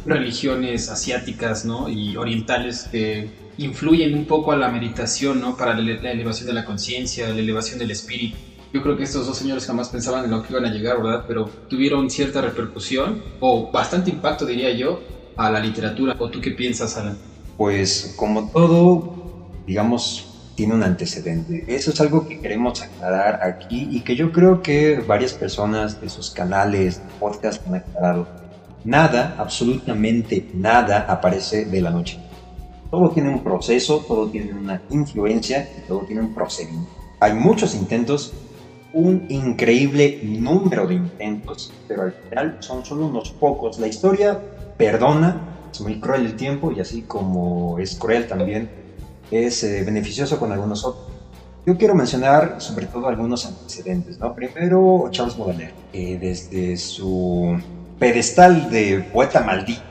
religiones 0.05 0.89
asiáticas 0.89 1.65
¿no? 1.65 1.89
y 1.89 2.17
orientales 2.17 2.87
que 2.91 3.29
influyen 3.57 4.15
un 4.15 4.25
poco 4.25 4.51
a 4.51 4.57
la 4.57 4.69
meditación 4.69 5.39
¿no? 5.41 5.55
para 5.55 5.75
la 5.75 6.11
elevación 6.11 6.47
de 6.47 6.53
la 6.53 6.65
conciencia, 6.65 7.29
la 7.29 7.39
elevación 7.39 7.79
del 7.79 7.91
espíritu. 7.91 8.37
Yo 8.73 8.81
creo 8.81 8.95
que 8.95 9.03
estos 9.03 9.27
dos 9.27 9.37
señores 9.37 9.65
jamás 9.65 9.89
pensaban 9.89 10.23
en 10.23 10.31
lo 10.31 10.41
que 10.41 10.53
iban 10.53 10.65
a 10.65 10.71
llegar, 10.71 11.01
¿verdad? 11.03 11.25
Pero 11.27 11.49
tuvieron 11.67 12.09
cierta 12.09 12.41
repercusión 12.41 13.21
o 13.41 13.69
bastante 13.69 14.09
impacto, 14.09 14.45
diría 14.45 14.71
yo, 14.71 15.01
a 15.35 15.51
la 15.51 15.59
literatura. 15.59 16.15
¿O 16.17 16.29
tú 16.29 16.39
qué 16.39 16.51
piensas, 16.51 16.95
Alan? 16.95 17.17
Pues 17.57 18.13
como 18.15 18.49
todo, 18.49 19.51
digamos, 19.67 20.31
tiene 20.55 20.73
un 20.73 20.83
antecedente. 20.83 21.65
Eso 21.67 21.91
es 21.91 21.99
algo 21.99 22.27
que 22.27 22.39
queremos 22.39 22.81
aclarar 22.81 23.41
aquí 23.43 23.89
y 23.91 24.01
que 24.01 24.15
yo 24.15 24.31
creo 24.31 24.61
que 24.61 25.03
varias 25.05 25.33
personas 25.33 25.99
de 25.99 26.09
sus 26.09 26.29
canales, 26.29 27.01
podcast 27.19 27.67
han 27.67 27.75
aclarado. 27.75 28.40
Nada, 28.83 29.35
absolutamente 29.37 30.47
nada 30.53 31.05
aparece 31.07 31.65
de 31.65 31.81
la 31.81 31.91
noche. 31.91 32.17
Todo 32.89 33.09
tiene 33.09 33.29
un 33.29 33.43
proceso, 33.43 34.03
todo 34.07 34.29
tiene 34.29 34.53
una 34.53 34.81
influencia, 34.89 35.69
todo 35.87 36.01
tiene 36.05 36.21
un 36.21 36.33
procedimiento. 36.33 36.91
Hay 37.19 37.33
muchos 37.33 37.75
intentos, 37.75 38.33
un 38.93 39.25
increíble 39.29 40.19
número 40.23 40.87
de 40.87 40.95
intentos, 40.95 41.71
pero 41.87 42.03
al 42.03 42.13
final 42.13 42.57
son 42.59 42.83
solo 42.83 43.05
unos 43.05 43.29
pocos. 43.29 43.79
La 43.79 43.87
historia 43.87 44.41
perdona, 44.77 45.39
es 45.71 45.79
muy 45.81 45.99
cruel 45.99 46.25
el 46.25 46.35
tiempo 46.35 46.71
y 46.71 46.79
así 46.79 47.03
como 47.03 47.77
es 47.77 47.95
cruel 47.95 48.27
también, 48.27 48.67
es 49.29 49.63
eh, 49.63 49.83
beneficioso 49.83 50.39
con 50.39 50.51
algunos 50.51 50.83
otros. 50.83 51.05
Yo 51.65 51.77
quiero 51.77 51.93
mencionar 51.93 52.55
sobre 52.57 52.87
todo 52.87 53.07
algunos 53.07 53.45
antecedentes, 53.45 54.19
¿no? 54.19 54.33
Primero, 54.33 55.07
Charles 55.11 55.37
Baudelaire, 55.37 55.75
desde 55.93 56.75
su 56.75 57.55
pedestal 58.01 58.71
de 58.71 59.07
poeta 59.13 59.41
maldito, 59.41 59.83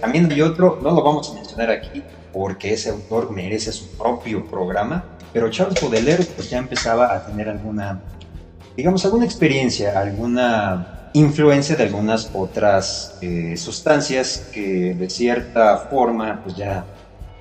también 0.00 0.30
hay 0.32 0.42
otro, 0.42 0.80
no 0.82 0.90
lo 0.90 1.00
vamos 1.00 1.30
a 1.30 1.34
mencionar 1.34 1.70
aquí 1.70 2.02
porque 2.32 2.72
ese 2.72 2.90
autor 2.90 3.30
merece 3.30 3.70
su 3.70 3.86
propio 3.90 4.44
programa, 4.46 5.04
pero 5.32 5.48
Charles 5.48 5.80
Baudelaire 5.80 6.24
pues 6.24 6.50
ya 6.50 6.58
empezaba 6.58 7.14
a 7.14 7.24
tener 7.24 7.48
alguna, 7.48 8.00
digamos, 8.76 9.04
alguna 9.04 9.24
experiencia, 9.26 9.96
alguna 9.96 11.10
influencia 11.12 11.76
de 11.76 11.84
algunas 11.84 12.30
otras 12.34 13.16
eh, 13.20 13.56
sustancias 13.56 14.48
que 14.52 14.94
de 14.94 15.08
cierta 15.08 15.76
forma 15.88 16.40
pues 16.42 16.56
ya 16.56 16.84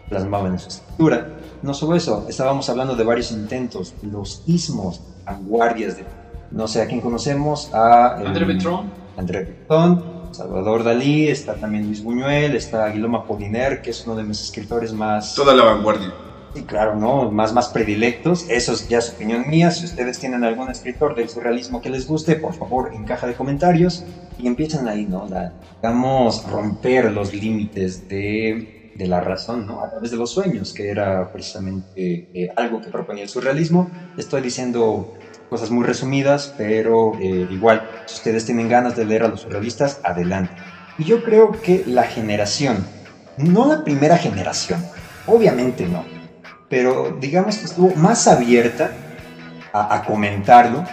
plasmaban 0.08 0.54
en 0.54 0.60
su 0.60 0.68
escritura. 0.68 1.30
No 1.64 1.74
solo 1.74 1.96
eso, 1.96 2.28
estábamos 2.30 2.70
hablando 2.70 2.96
de 2.96 3.04
varios 3.04 3.32
intentos, 3.32 3.96
los 4.04 4.44
ismos, 4.46 5.02
vanguardias 5.26 5.98
de, 5.98 6.06
no 6.52 6.68
sé 6.68 6.84
a 6.84 6.86
quién 6.86 7.02
conocemos, 7.02 7.74
a... 7.74 8.18
André 8.18 8.46
Breton. 8.46 9.09
André 9.20 9.44
Breton, 9.44 10.02
Salvador 10.32 10.84
Dalí, 10.84 11.28
está 11.28 11.56
también 11.56 11.86
Luis 11.86 12.02
Buñuel, 12.02 12.56
está 12.56 12.90
Guillermo 12.90 13.18
Apollinaire, 13.18 13.82
que 13.82 13.90
es 13.90 14.06
uno 14.06 14.16
de 14.16 14.24
mis 14.24 14.42
escritores 14.42 14.94
más... 14.94 15.36
Toda 15.36 15.54
la 15.54 15.64
vanguardia. 15.64 16.14
Sí, 16.54 16.64
claro, 16.64 16.96
¿no? 16.96 17.30
Más, 17.30 17.54
más 17.54 17.70
predilectos. 17.70 18.50
Eso 18.50 18.74
es 18.74 18.88
ya 18.88 19.02
su 19.02 19.12
opinión 19.14 19.48
mía. 19.48 19.70
Si 19.72 19.86
ustedes 19.86 20.18
tienen 20.20 20.44
algún 20.44 20.70
escritor 20.70 21.16
del 21.16 21.30
surrealismo 21.30 21.80
que 21.82 21.90
les 21.90 22.08
guste, 22.08 22.36
por 22.38 22.56
favor, 22.56 22.92
en 22.94 23.04
caja 23.04 23.28
de 23.28 23.36
comentarios. 23.36 24.04
Y 24.38 24.48
empiezan 24.48 24.88
ahí, 24.88 25.06
¿no? 25.06 25.28
La, 25.28 25.54
digamos, 25.82 26.44
romper 26.46 27.12
los 27.12 27.34
límites 27.34 28.08
de, 28.08 28.68
de, 28.96 29.08
la 29.08 29.20
razón, 29.20 29.68
¿no? 29.68 29.84
A 29.84 29.90
través 29.90 30.12
de 30.12 30.18
los 30.18 30.32
sueños, 30.32 30.74
que 30.74 30.90
era 30.90 31.30
precisamente 31.32 32.30
eh, 32.34 32.48
algo 32.56 32.82
que 32.82 32.90
proponía 32.90 33.24
el 33.24 33.30
surrealismo. 33.30 33.92
Estoy 34.16 34.42
diciendo 34.42 35.10
cosas 35.50 35.72
muy 35.72 35.84
resumidas, 35.84 36.54
pero 36.58 37.14
eh, 37.20 37.48
igual, 37.50 37.90
si 38.06 38.16
ustedes 38.16 38.46
tienen 38.46 38.70
ganas 38.70 38.96
de 38.96 39.06
leer 39.06 39.24
a 39.24 39.28
los 39.28 39.42
surrealistas, 39.42 40.00
adelante. 40.04 40.54
Y 40.98 41.06
yo 41.06 41.24
creo 41.24 41.52
que 41.52 41.84
la 41.88 42.04
generación, 42.04 42.86
no 43.38 43.66
la 43.66 43.84
primera 43.84 44.18
generación, 44.18 44.84
obviamente 45.26 45.88
no, 45.88 46.06
pero 46.70 47.18
digamos 47.20 47.58
que 47.58 47.66
estuvo 47.66 47.96
más 47.96 48.28
abierta 48.28 48.92
a, 49.74 49.96
a 49.96 50.04
comentarlo, 50.04 50.84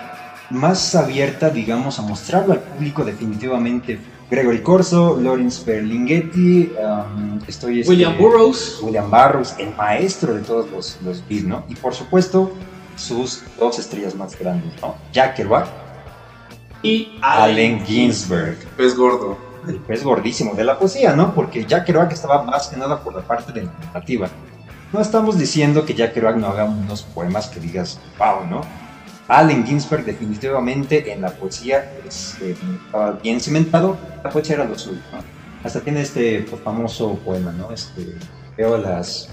más 0.50 0.94
abierta, 0.94 1.50
digamos, 1.50 1.98
a 1.98 2.02
mostrarlo 2.02 2.52
al 2.52 2.60
público 2.60 3.04
definitivamente. 3.04 3.98
Gregory 4.28 4.60
Corso, 4.60 5.20
Lawrence 5.20 5.64
Berlinghetti, 5.64 6.72
um, 6.82 7.38
estoy 7.46 7.80
este, 7.80 7.92
William 7.92 8.18
Burroughs. 8.18 8.80
William 8.82 9.08
Burroughs, 9.08 9.54
el 9.58 9.72
maestro 9.76 10.34
de 10.34 10.40
todos 10.40 10.68
los, 10.70 10.98
los 11.04 11.28
beats, 11.28 11.44
¿no? 11.44 11.64
Y 11.68 11.76
por 11.76 11.94
supuesto, 11.94 12.52
sus 12.96 13.42
dos 13.58 13.78
estrellas 13.78 14.14
más 14.14 14.38
grandes, 14.38 14.72
¿no? 14.80 14.96
Jack 15.12 15.36
Kerouac 15.36 15.66
y 16.82 17.18
Allen 17.20 17.84
Ginsberg. 17.84 18.58
Pez 18.76 18.96
gordo. 18.96 19.38
El 19.66 19.80
pez 19.80 20.04
gordísimo 20.04 20.54
de 20.54 20.64
la 20.64 20.78
poesía, 20.78 21.14
¿no? 21.14 21.34
Porque 21.34 21.64
Jack 21.64 21.86
Kerouac 21.86 22.12
estaba 22.12 22.42
más 22.42 22.68
que 22.68 22.76
nada 22.76 23.00
por 23.00 23.14
la 23.14 23.22
parte 23.22 23.52
de 23.52 23.64
la 23.64 23.72
narrativa. 23.84 24.28
No 24.92 25.00
estamos 25.00 25.36
diciendo 25.38 25.84
que 25.84 25.94
Jack 25.94 26.14
Kerouac 26.14 26.36
no 26.36 26.46
haga 26.46 26.64
unos 26.64 27.02
poemas 27.02 27.48
que 27.48 27.58
digas, 27.58 27.98
wow, 28.18 28.46
¿no? 28.48 28.60
Allen 29.28 29.66
Ginsberg 29.66 30.04
definitivamente 30.04 31.12
en 31.12 31.22
la 31.22 31.30
poesía 31.30 31.90
es, 32.06 32.36
eh, 32.40 32.56
estaba 32.86 33.12
bien 33.12 33.40
cimentado, 33.40 33.96
la 34.22 34.30
poesía 34.30 34.54
era 34.54 34.64
lo 34.64 34.78
suyo, 34.78 35.00
¿no? 35.12 35.18
Hasta 35.64 35.80
tiene 35.80 36.02
este 36.02 36.46
pues, 36.48 36.62
famoso 36.62 37.14
poema, 37.24 37.50
¿no? 37.50 37.72
Este, 37.72 38.14
veo 38.56 38.76
las 38.78 39.28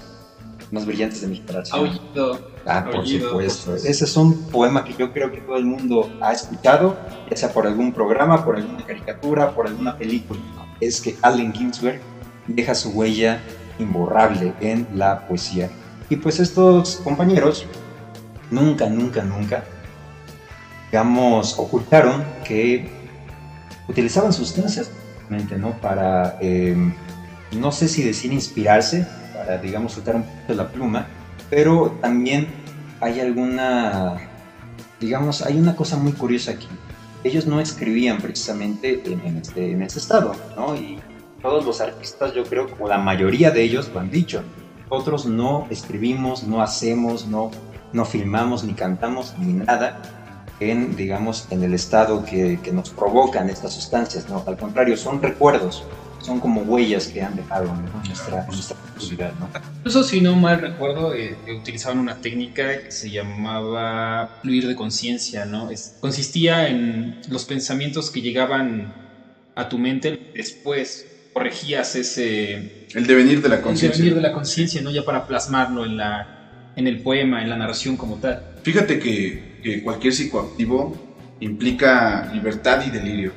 más 0.74 0.84
brillantes 0.84 1.20
de 1.22 1.28
mi 1.28 1.40
corazón. 1.40 1.80
Aullido. 1.80 2.50
Ah, 2.66 2.84
por 2.84 2.96
Aullido, 2.96 3.30
supuesto. 3.30 3.74
Ese 3.76 4.04
es 4.04 4.16
un 4.16 4.42
poema 4.50 4.84
que 4.84 4.92
yo 4.94 5.12
creo 5.12 5.30
que 5.30 5.40
todo 5.40 5.56
el 5.56 5.64
mundo 5.64 6.12
ha 6.20 6.32
escuchado, 6.32 6.96
ya 7.30 7.36
sea 7.36 7.52
por 7.52 7.66
algún 7.66 7.92
programa, 7.92 8.44
por 8.44 8.56
alguna 8.56 8.84
caricatura, 8.84 9.54
por 9.54 9.66
alguna 9.66 9.96
película. 9.96 10.40
Es 10.80 11.00
que 11.00 11.16
Allen 11.22 11.52
Ginsberg 11.52 12.00
deja 12.46 12.74
su 12.74 12.90
huella 12.90 13.40
imborrable 13.78 14.52
en 14.60 14.86
la 14.94 15.26
poesía. 15.26 15.70
Y 16.10 16.16
pues 16.16 16.40
estos 16.40 16.96
compañeros 16.96 17.66
nunca, 18.50 18.88
nunca, 18.88 19.22
nunca, 19.22 19.64
digamos, 20.90 21.58
ocultaron 21.58 22.22
que 22.44 22.90
utilizaban 23.88 24.32
sustancias, 24.32 24.90
¿no? 25.58 25.72
Para, 25.80 26.36
eh, 26.40 26.76
no 27.52 27.72
sé 27.72 27.88
si 27.88 28.02
decir 28.02 28.32
inspirarse, 28.32 29.06
para, 29.34 29.58
digamos, 29.58 29.92
soltar 29.92 30.16
un 30.16 30.22
poquito 30.22 30.54
la 30.54 30.68
pluma, 30.68 31.06
pero 31.50 31.98
también 32.00 32.48
hay 33.00 33.20
alguna, 33.20 34.16
digamos, 35.00 35.42
hay 35.42 35.58
una 35.58 35.76
cosa 35.76 35.96
muy 35.96 36.12
curiosa 36.12 36.52
aquí. 36.52 36.68
Ellos 37.24 37.46
no 37.46 37.60
escribían 37.60 38.18
precisamente 38.18 39.02
en, 39.04 39.36
este, 39.38 39.72
en 39.72 39.82
este 39.82 39.98
estado, 39.98 40.34
¿no? 40.56 40.76
Y 40.76 40.98
todos 41.42 41.64
los 41.64 41.80
artistas, 41.80 42.34
yo 42.34 42.44
creo, 42.44 42.68
o 42.78 42.88
la 42.88 42.98
mayoría 42.98 43.50
de 43.50 43.62
ellos 43.62 43.90
lo 43.92 44.00
han 44.00 44.10
dicho. 44.10 44.42
Nosotros 44.90 45.26
no 45.26 45.66
escribimos, 45.70 46.44
no 46.44 46.62
hacemos, 46.62 47.26
no, 47.26 47.50
no 47.92 48.04
filmamos, 48.04 48.64
ni 48.64 48.74
cantamos, 48.74 49.34
ni 49.38 49.54
nada 49.54 50.00
en, 50.60 50.96
digamos, 50.96 51.46
en 51.50 51.62
el 51.62 51.74
estado 51.74 52.24
que, 52.24 52.60
que 52.62 52.72
nos 52.72 52.90
provocan 52.90 53.50
estas 53.50 53.72
sustancias, 53.72 54.28
¿no? 54.28 54.42
Al 54.46 54.56
contrario, 54.56 54.96
son 54.96 55.20
recuerdos, 55.20 55.84
son 56.24 56.40
como 56.40 56.62
huellas 56.62 57.06
que 57.08 57.22
han 57.22 57.36
dejado 57.36 57.66
¿no? 57.74 57.86
en 58.00 58.08
nuestra, 58.08 58.40
en 58.40 58.46
nuestra 58.46 58.76
cultura, 58.96 59.34
¿no? 59.38 59.50
Incluso 59.78 60.02
si 60.02 60.20
no 60.22 60.34
mal 60.36 60.58
recuerdo, 60.58 61.12
eh, 61.14 61.36
utilizaban 61.58 61.98
una 61.98 62.18
técnica 62.18 62.78
que 62.82 62.90
se 62.90 63.10
llamaba 63.10 64.26
fluir 64.40 64.66
de 64.66 64.74
conciencia, 64.74 65.44
¿no? 65.44 65.70
Es- 65.70 65.94
consistía 66.00 66.68
en 66.68 67.14
los 67.28 67.44
pensamientos 67.44 68.10
que 68.10 68.22
llegaban 68.22 68.94
a 69.54 69.68
tu 69.68 69.78
mente, 69.78 70.14
después 70.32 71.06
corregías 71.32 71.94
ese 71.96 72.70
El 72.94 73.06
devenir 73.06 73.40
de 73.42 73.48
la 73.48 73.56
el 73.56 73.60
conciencia. 73.62 73.98
devenir 73.98 74.14
de 74.14 74.22
la 74.22 74.32
conciencia, 74.32 74.80
¿no? 74.82 74.90
Ya 74.90 75.02
para 75.02 75.26
plasmarlo 75.26 75.84
en 75.84 75.96
la 75.96 76.26
en 76.76 76.88
el 76.88 77.02
poema, 77.02 77.40
en 77.42 77.48
la 77.50 77.56
narración 77.56 77.96
como 77.96 78.18
tal. 78.18 78.42
Fíjate 78.64 78.98
que, 78.98 79.42
que 79.62 79.80
cualquier 79.82 80.12
psicoactivo 80.12 80.96
implica 81.38 82.28
libertad 82.32 82.84
y 82.84 82.90
delirio. 82.90 83.32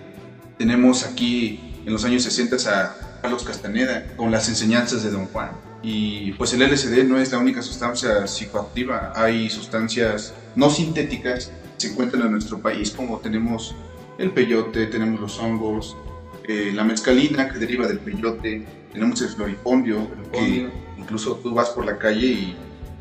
Tenemos 0.57 1.03
aquí 1.03 1.59
en 1.87 1.93
los 1.93 2.03
años 2.03 2.23
60 2.23 2.57
a 2.69 2.95
Carlos 3.21 3.43
Castaneda 3.43 4.05
con 4.17 4.29
las 4.29 4.49
enseñanzas 4.49 5.03
de 5.03 5.09
Don 5.09 5.25
Juan. 5.27 5.51
Y 5.81 6.33
pues 6.33 6.53
el 6.53 6.61
LSD 6.61 7.05
no 7.05 7.17
es 7.17 7.31
la 7.31 7.37
única 7.37 7.61
sustancia 7.61 8.27
psicoactiva. 8.27 9.13
Hay 9.15 9.49
sustancias 9.49 10.33
no 10.55 10.69
sintéticas 10.69 11.45
que 11.45 11.87
se 11.87 11.93
encuentran 11.93 12.23
en 12.23 12.33
nuestro 12.33 12.59
país, 12.59 12.91
como 12.91 13.19
tenemos 13.19 13.73
el 14.17 14.31
peyote, 14.31 14.87
tenemos 14.87 15.21
los 15.21 15.39
hongos, 15.39 15.95
eh, 16.43 16.71
la 16.75 16.83
mezcalina 16.83 17.47
que 17.47 17.57
deriva 17.57 17.87
del 17.87 17.99
peyote, 17.99 18.65
tenemos 18.91 19.21
el 19.21 19.29
floripondio, 19.29 20.11
que 20.33 20.69
incluso 20.97 21.35
tú 21.35 21.53
vas 21.53 21.69
por 21.69 21.85
la 21.85 21.97
calle 21.97 22.27
y 22.27 22.55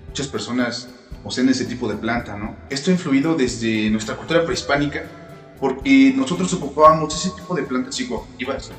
muchas 0.07 0.28
personas 0.28 0.88
poseen 1.25 1.49
ese 1.49 1.64
tipo 1.64 1.88
de 1.88 1.97
planta, 1.97 2.37
¿no? 2.37 2.55
Esto 2.71 2.93
ha 2.93 2.95
influido 2.95 3.35
desde 3.35 3.90
nuestra 3.90 4.14
cultura 4.14 4.45
prehispánica 4.45 5.07
porque 5.60 6.12
nosotros 6.16 6.52
ocupábamos 6.52 7.14
ese 7.14 7.34
tipo 7.34 7.54
de 7.54 7.62
plantas 7.62 7.94
psicoactivas 7.94 8.70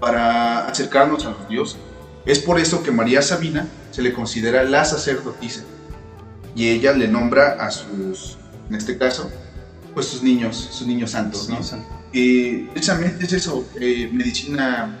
para 0.00 0.66
acercarnos 0.66 1.24
a 1.24 1.30
los 1.30 1.48
dioses. 1.48 1.78
Es 2.24 2.40
por 2.40 2.58
eso 2.58 2.82
que 2.82 2.90
María 2.90 3.22
Sabina 3.22 3.68
se 3.90 4.02
le 4.02 4.12
considera 4.12 4.64
la 4.64 4.84
sacerdotisa 4.84 5.62
y 6.54 6.68
ella 6.68 6.92
le 6.92 7.06
nombra 7.06 7.56
a 7.64 7.70
sus, 7.70 8.38
en 8.68 8.74
este 8.74 8.98
caso, 8.98 9.30
pues 9.94 10.06
sus 10.06 10.22
niños, 10.22 10.56
sus 10.72 10.86
niños 10.86 11.12
santos, 11.12 11.48
¿no? 11.48 11.58
Eh, 12.12 12.68
precisamente 12.72 13.26
es 13.26 13.32
eso, 13.32 13.66
eh, 13.80 14.10
medicina 14.12 14.98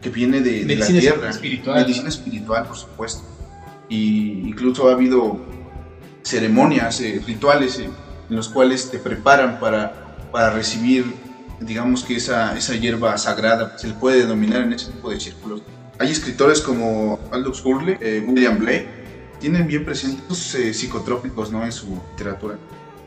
que 0.00 0.10
viene 0.10 0.40
de, 0.40 0.64
de 0.64 0.76
la 0.76 0.86
tierra, 0.86 1.30
espiritual, 1.30 1.76
¿no? 1.76 1.82
medicina 1.82 2.08
espiritual, 2.08 2.66
por 2.66 2.76
supuesto. 2.76 3.22
Y 3.88 4.48
incluso 4.48 4.88
ha 4.88 4.92
habido 4.92 5.40
ceremonias, 6.22 7.00
eh, 7.00 7.20
rituales 7.26 7.78
eh, 7.78 7.90
en 8.28 8.36
los 8.36 8.48
cuales 8.48 8.90
te 8.90 8.98
preparan 8.98 9.60
para, 9.60 10.01
para 10.32 10.50
recibir, 10.50 11.14
digamos 11.60 12.02
que 12.04 12.16
esa, 12.16 12.56
esa 12.56 12.74
hierba 12.74 13.16
sagrada, 13.18 13.70
se 13.76 13.88
le 13.88 13.94
puede 13.94 14.20
denominar 14.20 14.62
en 14.62 14.72
ese 14.72 14.90
tipo 14.90 15.10
de 15.10 15.20
círculos. 15.20 15.62
Hay 15.98 16.10
escritores 16.10 16.60
como 16.60 17.18
Aldous 17.30 17.64
Huxley, 17.64 17.96
eh, 18.00 18.24
William 18.26 18.58
Blake, 18.58 18.88
tienen 19.38 19.66
bien 19.66 19.84
presentes 19.84 20.54
eh, 20.54 20.72
psicotrópicos, 20.72 21.52
¿no? 21.52 21.64
En 21.64 21.72
su 21.72 22.00
literatura. 22.12 22.58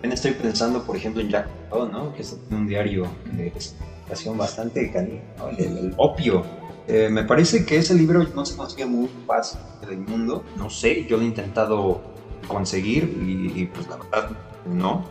Estoy 0.03 0.33
pensando, 0.33 0.83
por 0.85 0.95
ejemplo, 0.95 1.21
en 1.21 1.29
Jack 1.29 1.47
¿no? 1.71 2.13
Que 2.13 2.21
es 2.21 2.37
un 2.51 2.67
diario 2.67 3.07
de 3.33 3.47
explicación 3.47 4.37
bastante 4.37 4.91
canina, 4.91 5.21
¿no? 5.39 5.49
el, 5.49 5.59
el- 5.59 5.77
el 5.79 5.93
opio. 5.97 6.45
Eh, 6.87 7.09
me 7.09 7.23
parece 7.23 7.65
que 7.65 7.77
ese 7.77 7.95
libro 7.95 8.23
no 8.35 8.45
se 8.45 8.55
consigue 8.55 8.85
muy 8.85 9.09
fácil 9.25 9.59
del 9.81 9.97
mundo. 9.97 10.43
No 10.57 10.69
sé, 10.69 11.05
yo 11.09 11.17
lo 11.17 11.23
he 11.23 11.25
intentado 11.25 12.01
conseguir 12.47 13.11
y, 13.19 13.61
y, 13.61 13.65
pues 13.65 13.87
la 13.87 13.95
verdad 13.97 14.29
no. 14.67 15.03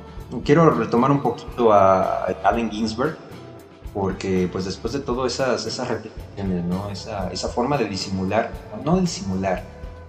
Quiero 0.45 0.71
retomar 0.71 1.11
un 1.11 1.23
poquito 1.23 1.73
a, 1.73 2.25
Allen 2.45 2.71
Ginsberg 2.71 3.16
porque 3.93 4.49
pues 4.50 4.64
después 4.64 4.93
de 4.93 5.00
todo 5.00 5.25
esas, 5.25 5.66
esas 5.66 5.87
repeticiones, 5.88 6.64
¿no? 6.64 6.90
Esa, 6.90 7.31
esa 7.31 7.49
forma 7.49 7.78
de 7.78 7.85
disimular, 7.85 8.50
no 8.85 8.97
disimular, 8.99 9.62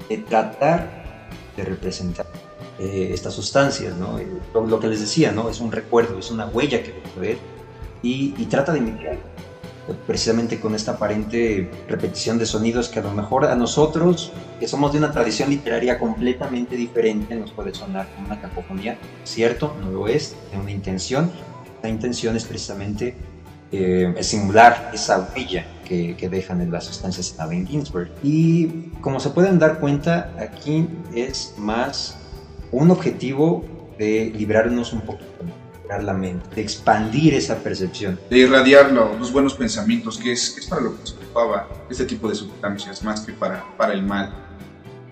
de 0.09 0.17
tratar 0.17 1.29
de 1.55 1.63
representar 1.63 2.25
eh, 2.79 3.11
estas 3.13 3.33
sustancias, 3.33 3.95
¿no? 3.95 4.17
Eh, 4.17 4.27
Lo, 4.53 4.65
lo 4.65 4.79
que 4.79 4.87
les 4.87 5.01
decía, 5.01 5.31
¿no? 5.31 5.49
Es 5.49 5.59
un 5.59 5.71
recuerdo, 5.71 6.17
es 6.17 6.31
una 6.31 6.47
huella 6.47 6.81
que 6.81 6.99
debe 7.15 7.37
y, 8.01 8.33
y 8.37 8.45
trata 8.45 8.71
de 8.71 8.79
imitar 8.79 9.17
precisamente 10.07 10.59
con 10.59 10.73
esta 10.75 10.93
aparente 10.93 11.69
repetición 11.87 12.37
de 12.37 12.45
sonidos 12.45 12.89
que 12.89 12.99
a 12.99 13.03
lo 13.03 13.11
mejor 13.11 13.45
a 13.45 13.55
nosotros, 13.55 14.31
que 14.59 14.67
somos 14.67 14.91
de 14.91 14.99
una 14.99 15.11
tradición 15.11 15.49
literaria 15.49 15.99
completamente 15.99 16.75
diferente, 16.75 17.35
nos 17.35 17.51
puede 17.51 17.73
sonar 17.73 18.07
como 18.15 18.27
una 18.27 18.41
cacofonía. 18.41 18.97
Cierto, 19.23 19.75
no 19.81 19.91
lo 19.91 20.07
es, 20.07 20.35
tiene 20.49 20.63
una 20.63 20.71
intención. 20.71 21.31
La 21.83 21.89
intención 21.89 22.35
es 22.35 22.45
precisamente 22.45 23.15
eh, 23.71 24.15
simular 24.21 24.91
esa 24.93 25.29
huella 25.35 25.65
que, 25.85 26.15
dejan 26.29 26.61
en 26.61 26.71
las 26.71 26.85
sustancias 26.85 27.35
en 27.35 27.41
Allen 27.41 27.67
Ginsberg. 27.67 28.11
Y 28.23 28.89
como 29.01 29.19
se 29.19 29.29
pueden 29.29 29.59
dar 29.59 29.79
cuenta, 29.79 30.33
aquí 30.39 30.87
es 31.13 31.53
más 31.57 32.17
un 32.71 32.91
objetivo 32.91 33.63
de 33.97 34.33
librarnos 34.35 34.93
un 34.93 35.01
poquito, 35.01 35.25
de 35.87 35.93
liberar 35.93 36.03
la 36.03 36.13
mente, 36.13 36.55
de 36.55 36.61
expandir 36.61 37.33
esa 37.33 37.55
percepción. 37.57 38.19
De 38.29 38.39
irradiar 38.39 38.91
lo- 38.91 39.15
los 39.17 39.31
buenos 39.31 39.53
pensamientos, 39.53 40.17
que 40.17 40.31
es, 40.31 40.57
es 40.57 40.65
para 40.67 40.81
lo 40.81 40.91
que 40.99 41.05
se 41.07 41.13
ocupaba 41.15 41.67
este 41.89 42.05
tipo 42.05 42.27
de 42.27 42.35
sustancias, 42.35 43.03
más 43.03 43.21
que 43.21 43.33
para, 43.33 43.63
para 43.77 43.93
el 43.93 44.03
mal. 44.03 44.33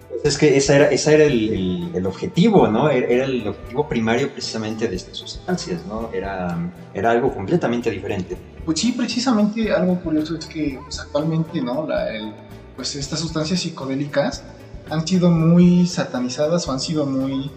Pues 0.10 0.22
es 0.26 0.38
que 0.38 0.56
ese 0.58 0.76
era, 0.76 0.86
ese 0.90 1.14
era 1.14 1.24
el, 1.26 1.50
el- 1.50 1.92
el 1.96 2.06
objetivo, 2.06 2.68
¿no? 2.68 2.90
Era, 2.90 3.08
era 3.08 3.26
el 3.26 3.48
objetivo 3.48 3.88
primario 3.88 4.32
precisamente 4.32 4.88
de 4.88 4.96
estas 4.96 5.18
sustancias, 5.18 5.86
¿no? 5.88 6.10
Era, 6.14 6.58
era 6.94 7.12
algo 7.12 7.34
completamente 7.34 7.90
diferente. 7.92 8.38
Pues 8.66 8.80
sí, 8.80 8.94
precisamente 8.94 9.72
algo 9.72 10.00
curioso 10.02 10.36
es 10.38 10.46
que 10.46 10.80
pues, 10.84 11.00
actualmente, 11.00 11.62
¿no? 11.62 11.86
La- 11.88 12.14
el- 12.16 12.34
pues 12.76 12.96
estas 12.96 13.20
sustancias 13.20 13.60
psicodélicas 13.60 14.44
han 14.90 15.08
sido 15.08 15.30
muy 15.30 15.86
satanizadas 15.86 16.68
o 16.68 16.72
han 16.72 16.80
sido 16.80 17.06
muy 17.06 17.52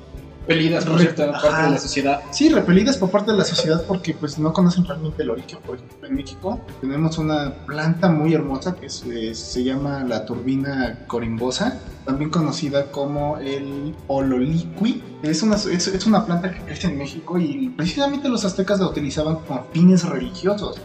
Pelidas 0.46 0.84
por 0.84 0.94
Re- 0.94 1.00
cierta 1.02 1.32
parte 1.32 1.62
de 1.64 1.70
la 1.70 1.78
sociedad. 1.78 2.22
Sí, 2.30 2.48
repelidas 2.48 2.96
por 2.98 3.10
parte 3.10 3.32
de 3.32 3.38
la 3.38 3.44
sociedad 3.44 3.84
porque 3.86 4.14
pues 4.14 4.38
no 4.38 4.52
conocen 4.52 4.84
realmente 4.84 5.22
el 5.22 5.30
origen. 5.30 5.58
Por 5.66 5.76
ejemplo, 5.76 6.08
en 6.08 6.14
México 6.14 6.60
tenemos 6.80 7.18
una 7.18 7.52
planta 7.66 8.08
muy 8.08 8.32
hermosa 8.34 8.76
que 8.76 8.86
es- 8.86 9.04
eh, 9.10 9.34
se 9.34 9.64
llama 9.64 10.04
la 10.04 10.24
turbina 10.24 11.00
corimbosa, 11.08 11.80
también 12.04 12.30
conocida 12.30 12.86
como 12.92 13.38
el 13.38 13.94
ololiqui. 14.06 15.02
Es 15.22 15.42
una, 15.42 15.56
es, 15.56 15.88
es 15.88 16.06
una 16.06 16.24
planta 16.24 16.52
que 16.52 16.60
crece 16.62 16.86
en 16.88 16.98
México 16.98 17.38
y 17.38 17.68
precisamente 17.70 18.28
los 18.28 18.44
aztecas 18.44 18.78
la 18.78 18.86
utilizaban 18.86 19.36
con 19.46 19.64
fines 19.72 20.04
religiosos. 20.04 20.78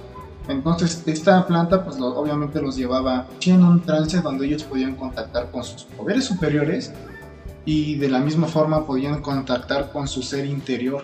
Entonces, 0.48 1.04
esta 1.06 1.46
planta, 1.46 1.86
pues 1.86 2.00
lo- 2.00 2.16
obviamente 2.18 2.60
los 2.62 2.76
llevaba 2.76 3.28
en 3.46 3.64
un 3.64 3.82
trance 3.84 4.22
donde 4.22 4.48
ellos 4.48 4.64
podían 4.64 4.96
contactar 4.96 5.52
con 5.52 5.64
sus 5.64 5.84
poderes 5.84 6.26
superiores 6.26 6.92
y 7.66 7.96
de 7.96 8.10
la 8.10 8.20
misma 8.20 8.48
forma 8.48 8.86
podían 8.86 9.22
contactar 9.22 9.92
con 9.92 10.08
su 10.08 10.22
ser 10.24 10.46
interior. 10.46 11.04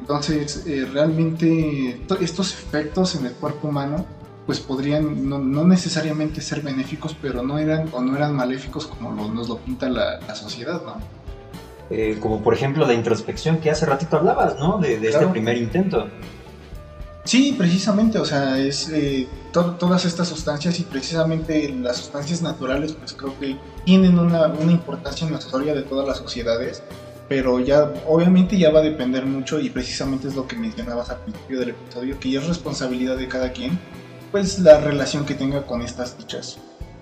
Entonces, 0.00 0.64
eh, 0.66 0.86
realmente 0.92 2.00
to- 2.06 2.18
estos 2.20 2.52
efectos 2.52 3.14
en 3.16 3.26
el 3.26 3.32
cuerpo 3.32 3.68
humano 3.68 4.04
pues 4.46 4.60
podrían 4.60 5.28
no, 5.28 5.38
no 5.40 5.64
necesariamente 5.64 6.40
ser 6.40 6.60
benéficos, 6.60 7.16
pero 7.20 7.42
no 7.42 7.58
eran 7.58 7.88
o 7.92 8.00
no 8.00 8.16
eran 8.16 8.34
maléficos 8.36 8.86
como 8.86 9.10
lo- 9.10 9.28
nos 9.28 9.48
lo 9.48 9.56
pinta 9.58 9.88
la, 9.88 10.20
la 10.20 10.34
sociedad, 10.36 10.80
¿no? 10.86 10.94
Eh, 11.90 12.18
como 12.20 12.42
por 12.42 12.54
ejemplo 12.54 12.86
la 12.86 12.94
introspección 12.94 13.58
que 13.58 13.70
hace 13.70 13.86
ratito 13.86 14.16
hablabas, 14.16 14.56
¿no? 14.58 14.78
De, 14.78 14.98
de 14.98 15.08
este 15.08 15.26
primer 15.32 15.56
intento. 15.56 16.08
Sí, 17.26 17.54
precisamente, 17.58 18.18
o 18.20 18.24
sea, 18.24 18.56
es 18.56 18.88
eh, 18.88 19.26
to- 19.52 19.74
todas 19.74 20.04
estas 20.04 20.28
sustancias 20.28 20.78
y 20.78 20.84
precisamente 20.84 21.68
las 21.70 21.96
sustancias 21.96 22.40
naturales, 22.40 22.92
pues 22.92 23.12
creo 23.14 23.36
que 23.40 23.56
tienen 23.84 24.16
una, 24.18 24.46
una 24.46 24.70
importancia 24.70 25.26
en 25.26 25.32
la 25.32 25.40
historia 25.40 25.74
de 25.74 25.82
todas 25.82 26.06
las 26.06 26.18
sociedades, 26.18 26.84
pero 27.28 27.58
ya 27.58 27.92
obviamente 28.06 28.56
ya 28.56 28.70
va 28.70 28.78
a 28.78 28.82
depender 28.82 29.26
mucho 29.26 29.58
y 29.58 29.70
precisamente 29.70 30.28
es 30.28 30.36
lo 30.36 30.46
que 30.46 30.54
mencionabas 30.56 31.10
al 31.10 31.18
principio 31.18 31.58
del 31.58 31.70
episodio, 31.70 32.16
que 32.20 32.30
ya 32.30 32.38
es 32.38 32.46
responsabilidad 32.46 33.16
de 33.16 33.26
cada 33.26 33.50
quien, 33.50 33.76
pues 34.30 34.60
la 34.60 34.80
relación 34.80 35.26
que 35.26 35.34
tenga 35.34 35.66
con 35.66 35.82
estas 35.82 36.16
dichas. 36.16 36.58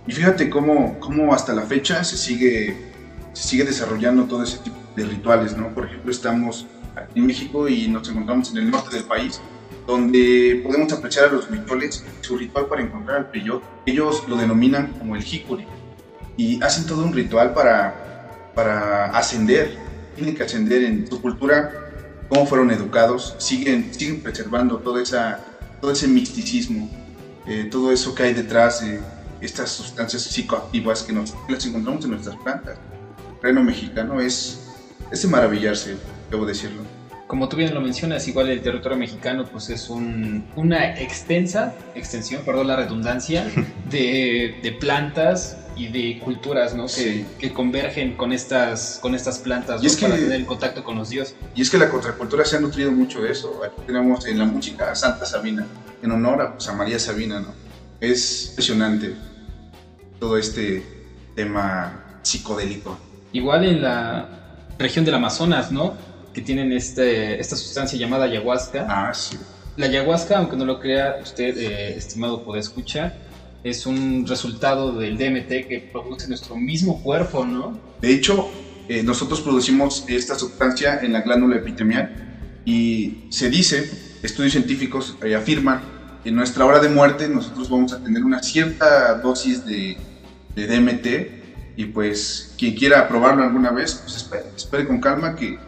Y 0.07 0.13
fíjate 0.13 0.49
cómo, 0.49 0.99
cómo 1.01 1.35
hasta 1.35 1.53
la 1.53 1.63
fecha 1.67 2.03
se 2.03 2.17
sigue, 2.17 2.79
se 3.35 3.49
sigue 3.49 3.65
desarrollando 3.65 4.25
todo 4.25 4.43
ese 4.43 4.57
tipo 4.59 4.77
de 4.97 5.05
rituales, 5.05 5.55
¿no? 5.55 5.75
Por 5.75 5.85
ejemplo, 5.85 6.11
estamos 6.11 6.67
aquí 6.97 7.21
en 7.21 7.27
México 7.27 7.69
y 7.69 7.89
nos 7.89 8.09
encontramos 8.09 8.51
en 8.53 8.59
el 8.59 8.71
norte 8.71 8.97
del 8.97 9.05
país, 9.05 9.41
donde 9.87 10.61
podemos 10.65 10.93
apreciar 10.93 11.27
a 11.27 11.33
los 11.33 11.51
huicholes 11.51 12.05
su 12.21 12.37
ritual 12.37 12.67
para 12.67 12.83
encontrar 12.83 13.19
al 13.19 13.31
peyote. 13.31 13.67
Ellos 13.87 14.25
lo 14.29 14.37
denominan 14.37 14.93
como 14.99 15.17
el 15.17 15.23
jicuri 15.23 15.67
y 16.37 16.63
hacen 16.63 16.87
todo 16.87 17.05
un 17.05 17.13
ritual 17.13 17.53
para, 17.55 18.51
para 18.55 19.07
ascender. 19.17 19.77
Tienen 20.15 20.35
que 20.35 20.43
ascender 20.43 20.85
en 20.85 21.07
su 21.07 21.21
cultura, 21.21 21.73
cómo 22.29 22.47
fueron 22.47 22.71
educados, 22.71 23.35
siguen, 23.39 23.93
siguen 23.93 24.23
preservando 24.23 24.79
toda 24.79 25.03
esa, 25.03 25.41
todo 25.81 25.93
ese 25.93 26.09
misticismo, 26.09 26.91
eh, 27.47 27.69
todo 27.71 27.93
eso 27.93 28.15
que 28.15 28.23
hay 28.23 28.35
detrás 28.35 28.81
de 28.81 29.01
estas 29.41 29.71
sustancias 29.71 30.23
psicoactivas 30.23 31.03
que 31.03 31.13
nos 31.13 31.35
las 31.49 31.67
encontramos 31.67 32.05
en 32.05 32.13
nuestras 32.13 32.37
plantas. 32.37 32.79
El 33.37 33.43
reino 33.43 33.63
mexicano 33.63 34.21
es, 34.21 34.67
es 35.11 35.23
de 35.23 35.29
maravillarse, 35.29 35.97
debo 36.31 36.47
decirlo. 36.47 36.83
Como 37.27 37.49
tú 37.49 37.57
bien 37.57 37.73
lo 37.73 37.81
mencionas, 37.81 38.29
igual 38.29 38.49
el 38.51 38.61
territorio 38.61 38.97
mexicano 38.99 39.45
pues 39.45 39.71
es 39.71 39.89
un- 39.89 40.45
una 40.57 40.91
extensa, 40.91 41.73
extensión, 41.95 42.45
perdón 42.45 42.67
la 42.67 42.77
redundancia, 42.77 43.45
de, 43.91 44.55
de 44.63 44.73
plantas 44.73 45.57
y 45.77 45.89
de 45.89 46.19
culturas, 46.21 46.75
¿no? 46.75 46.87
Que, 46.87 47.51
convergen 47.53 48.13
con 48.13 48.31
estas, 48.33 48.99
con 49.01 49.15
estas 49.15 49.39
plantas, 49.39 49.81
Y 49.81 49.87
¿no? 49.87 49.91
es 49.91 49.97
que- 49.97 50.07
Para 50.07 50.17
tener 50.19 50.33
el 50.39 50.47
contacto 50.47 50.85
con 50.85 50.97
los 50.97 51.09
dioses. 51.09 51.35
Y 51.55 51.63
es 51.63 51.71
que 51.71 51.79
la 51.79 51.89
contracultura 51.89 52.45
se 52.45 52.57
ha 52.57 52.61
nutrido 52.61 52.93
mucho 52.93 53.21
de 53.23 53.33
eso. 53.33 53.65
Aquí 53.65 53.75
tenemos 53.87 54.25
en 54.27 54.39
la 54.39 54.45
música 54.45 54.91
a 54.91 54.95
Santa 54.95 55.25
Sabina, 55.25 55.67
en 56.03 56.11
honor 56.13 56.43
a, 56.43 56.53
pues, 56.53 56.69
a 56.69 56.73
María 56.75 56.99
Sabina, 56.99 57.41
¿no? 57.41 57.55
Es 58.01 58.49
impresionante 58.51 59.15
todo 60.21 60.37
este 60.37 60.83
tema 61.35 62.01
psicodélico. 62.23 62.99
Igual 63.33 63.65
en 63.65 63.83
la 63.83 64.29
región 64.79 65.05
del 65.05 65.15
Amazonas, 65.15 65.73
¿no? 65.73 65.95
Que 66.35 66.43
tienen 66.43 66.73
este, 66.73 67.41
esta 67.41 67.57
sustancia 67.57 67.99
llamada 67.99 68.25
ayahuasca. 68.25 68.87
Ah, 68.89 69.15
sí. 69.15 69.39
La 69.77 69.87
ayahuasca, 69.87 70.37
aunque 70.37 70.57
no 70.57 70.65
lo 70.65 70.79
crea 70.79 71.17
usted, 71.21 71.57
eh, 71.57 71.97
estimado 71.97 72.45
puede 72.45 72.61
escuchar, 72.61 73.15
es 73.65 73.87
un 73.87 74.27
resultado 74.27 74.93
del 74.99 75.17
DMT 75.17 75.67
que 75.67 75.89
produce 75.91 76.29
nuestro 76.29 76.57
mismo 76.57 77.01
cuerpo, 77.01 77.45
¿no? 77.45 77.81
De 78.01 78.13
hecho, 78.13 78.51
eh, 78.89 79.03
nosotros 79.03 79.41
producimos 79.41 80.05
esta 80.07 80.35
sustancia 80.35 81.01
en 81.03 81.13
la 81.13 81.23
glándula 81.23 81.57
epitemial 81.57 82.13
y 82.65 83.15
se 83.31 83.49
dice, 83.49 83.91
estudios 84.23 84.53
científicos 84.53 85.17
eh, 85.23 85.35
afirman 85.35 85.81
que 86.23 86.29
en 86.29 86.35
nuestra 86.37 86.67
hora 86.67 86.81
de 86.81 86.89
muerte 86.89 87.29
nosotros 87.29 87.69
vamos 87.71 87.93
a 87.95 88.03
tener 88.03 88.23
una 88.23 88.43
cierta 88.43 89.15
dosis 89.15 89.65
de, 89.65 89.97
de 90.55 90.67
DMT 90.67 91.07
y 91.77 91.87
pues 91.87 92.55
quien 92.57 92.75
quiera 92.75 93.09
probarlo 93.09 93.43
alguna 93.43 93.71
vez, 93.71 94.01
pues 94.03 94.17
espere, 94.17 94.45
espere 94.55 94.87
con 94.87 95.01
calma 95.01 95.35
que 95.35 95.59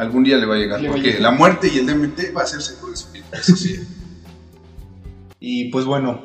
algún 0.00 0.24
día 0.24 0.36
le 0.36 0.46
va 0.46 0.54
a 0.54 0.58
llegar, 0.58 0.80
Le 0.80 0.88
va 0.88 0.94
a 0.94 0.96
porque 0.96 1.08
llegar. 1.08 1.22
la 1.22 1.30
muerte 1.30 1.68
y 1.72 1.78
el 1.78 1.86
DMT 1.86 2.36
va 2.36 2.42
a 2.42 2.46
ser 2.46 2.62
seguro, 2.62 2.92
eso 2.94 3.56
sí. 3.56 3.76
Y 5.42 5.70
pues 5.70 5.84
bueno, 5.86 6.22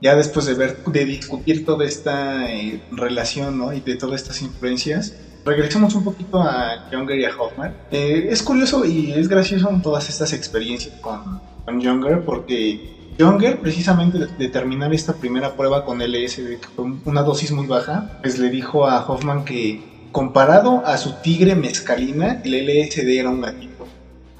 ya 0.00 0.14
después 0.14 0.46
de 0.46 0.54
ver, 0.54 0.84
de 0.84 1.04
discutir 1.04 1.64
toda 1.64 1.84
esta 1.84 2.50
eh, 2.52 2.80
relación, 2.92 3.58
¿no? 3.58 3.72
Y 3.72 3.80
de 3.80 3.96
todas 3.96 4.20
estas 4.22 4.40
influencias, 4.42 5.14
regresemos 5.44 5.94
un 5.94 6.04
poquito 6.04 6.40
a 6.40 6.88
Younger 6.90 7.18
y 7.18 7.24
a 7.24 7.34
Hoffman. 7.36 7.74
Eh, 7.90 8.28
es 8.30 8.42
curioso 8.42 8.84
y 8.84 9.12
es 9.12 9.28
gracioso 9.28 9.68
todas 9.82 10.08
estas 10.08 10.32
experiencias 10.32 10.94
con, 11.00 11.40
con 11.64 11.80
Younger 11.80 12.24
porque 12.24 12.80
Younger, 13.18 13.58
precisamente 13.58 14.18
de, 14.18 14.26
de 14.28 14.48
terminar 14.48 14.94
esta 14.94 15.14
primera 15.14 15.54
prueba 15.56 15.84
con 15.84 15.98
LSD, 15.98 16.60
que 16.60 16.68
fue 16.74 16.84
una 17.04 17.22
dosis 17.22 17.50
muy 17.50 17.66
baja, 17.66 18.18
pues 18.22 18.38
le 18.38 18.48
dijo 18.48 18.86
a 18.86 19.04
Hoffman 19.04 19.44
que 19.44 19.82
comparado 20.12 20.82
a 20.84 20.98
su 20.98 21.14
tigre 21.14 21.56
mezcalina, 21.56 22.40
el 22.44 22.54
LSD 22.54 23.08
era 23.18 23.30
un 23.30 23.40
gatito. 23.40 23.86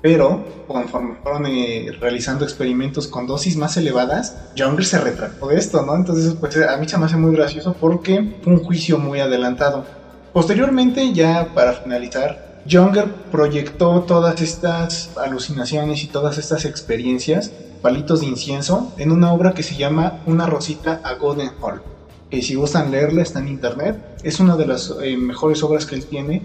Pero 0.02 0.44
conforme 0.66 1.16
fueron 1.22 1.46
eh, 1.46 1.92
realizando 2.00 2.44
experimentos 2.44 3.08
con 3.08 3.26
dosis 3.26 3.56
más 3.56 3.76
elevadas, 3.76 4.36
Younger 4.54 4.84
se 4.84 4.98
retractó 4.98 5.48
de 5.48 5.56
esto, 5.56 5.82
¿no? 5.82 5.94
Entonces, 5.96 6.34
pues 6.34 6.56
a 6.56 6.76
mí 6.76 6.88
se 6.88 6.98
me 6.98 7.06
hace 7.06 7.16
muy 7.16 7.34
gracioso 7.34 7.74
porque 7.78 8.36
fue 8.42 8.52
un 8.52 8.64
juicio 8.64 8.98
muy 8.98 9.20
adelantado. 9.20 9.84
Posteriormente, 10.32 11.12
ya 11.12 11.54
para 11.54 11.72
finalizar, 11.72 12.60
Younger 12.64 13.12
proyectó 13.30 14.02
todas 14.02 14.40
estas 14.40 15.10
alucinaciones 15.16 16.02
y 16.04 16.08
todas 16.08 16.38
estas 16.38 16.64
experiencias, 16.64 17.52
palitos 17.80 18.20
de 18.20 18.26
incienso, 18.26 18.92
en 18.98 19.12
una 19.12 19.32
obra 19.32 19.52
que 19.52 19.62
se 19.62 19.76
llama 19.76 20.20
Una 20.26 20.46
Rosita 20.46 21.00
a 21.04 21.14
Golden 21.14 21.50
Hall. 21.60 21.91
Que 22.32 22.40
si 22.40 22.54
gustan 22.54 22.90
leerla, 22.90 23.20
está 23.20 23.40
en 23.40 23.48
internet. 23.48 23.94
Es 24.22 24.40
una 24.40 24.56
de 24.56 24.66
las 24.66 24.90
eh, 25.02 25.18
mejores 25.18 25.62
obras 25.62 25.84
que 25.84 25.96
él 25.96 26.06
tiene 26.06 26.40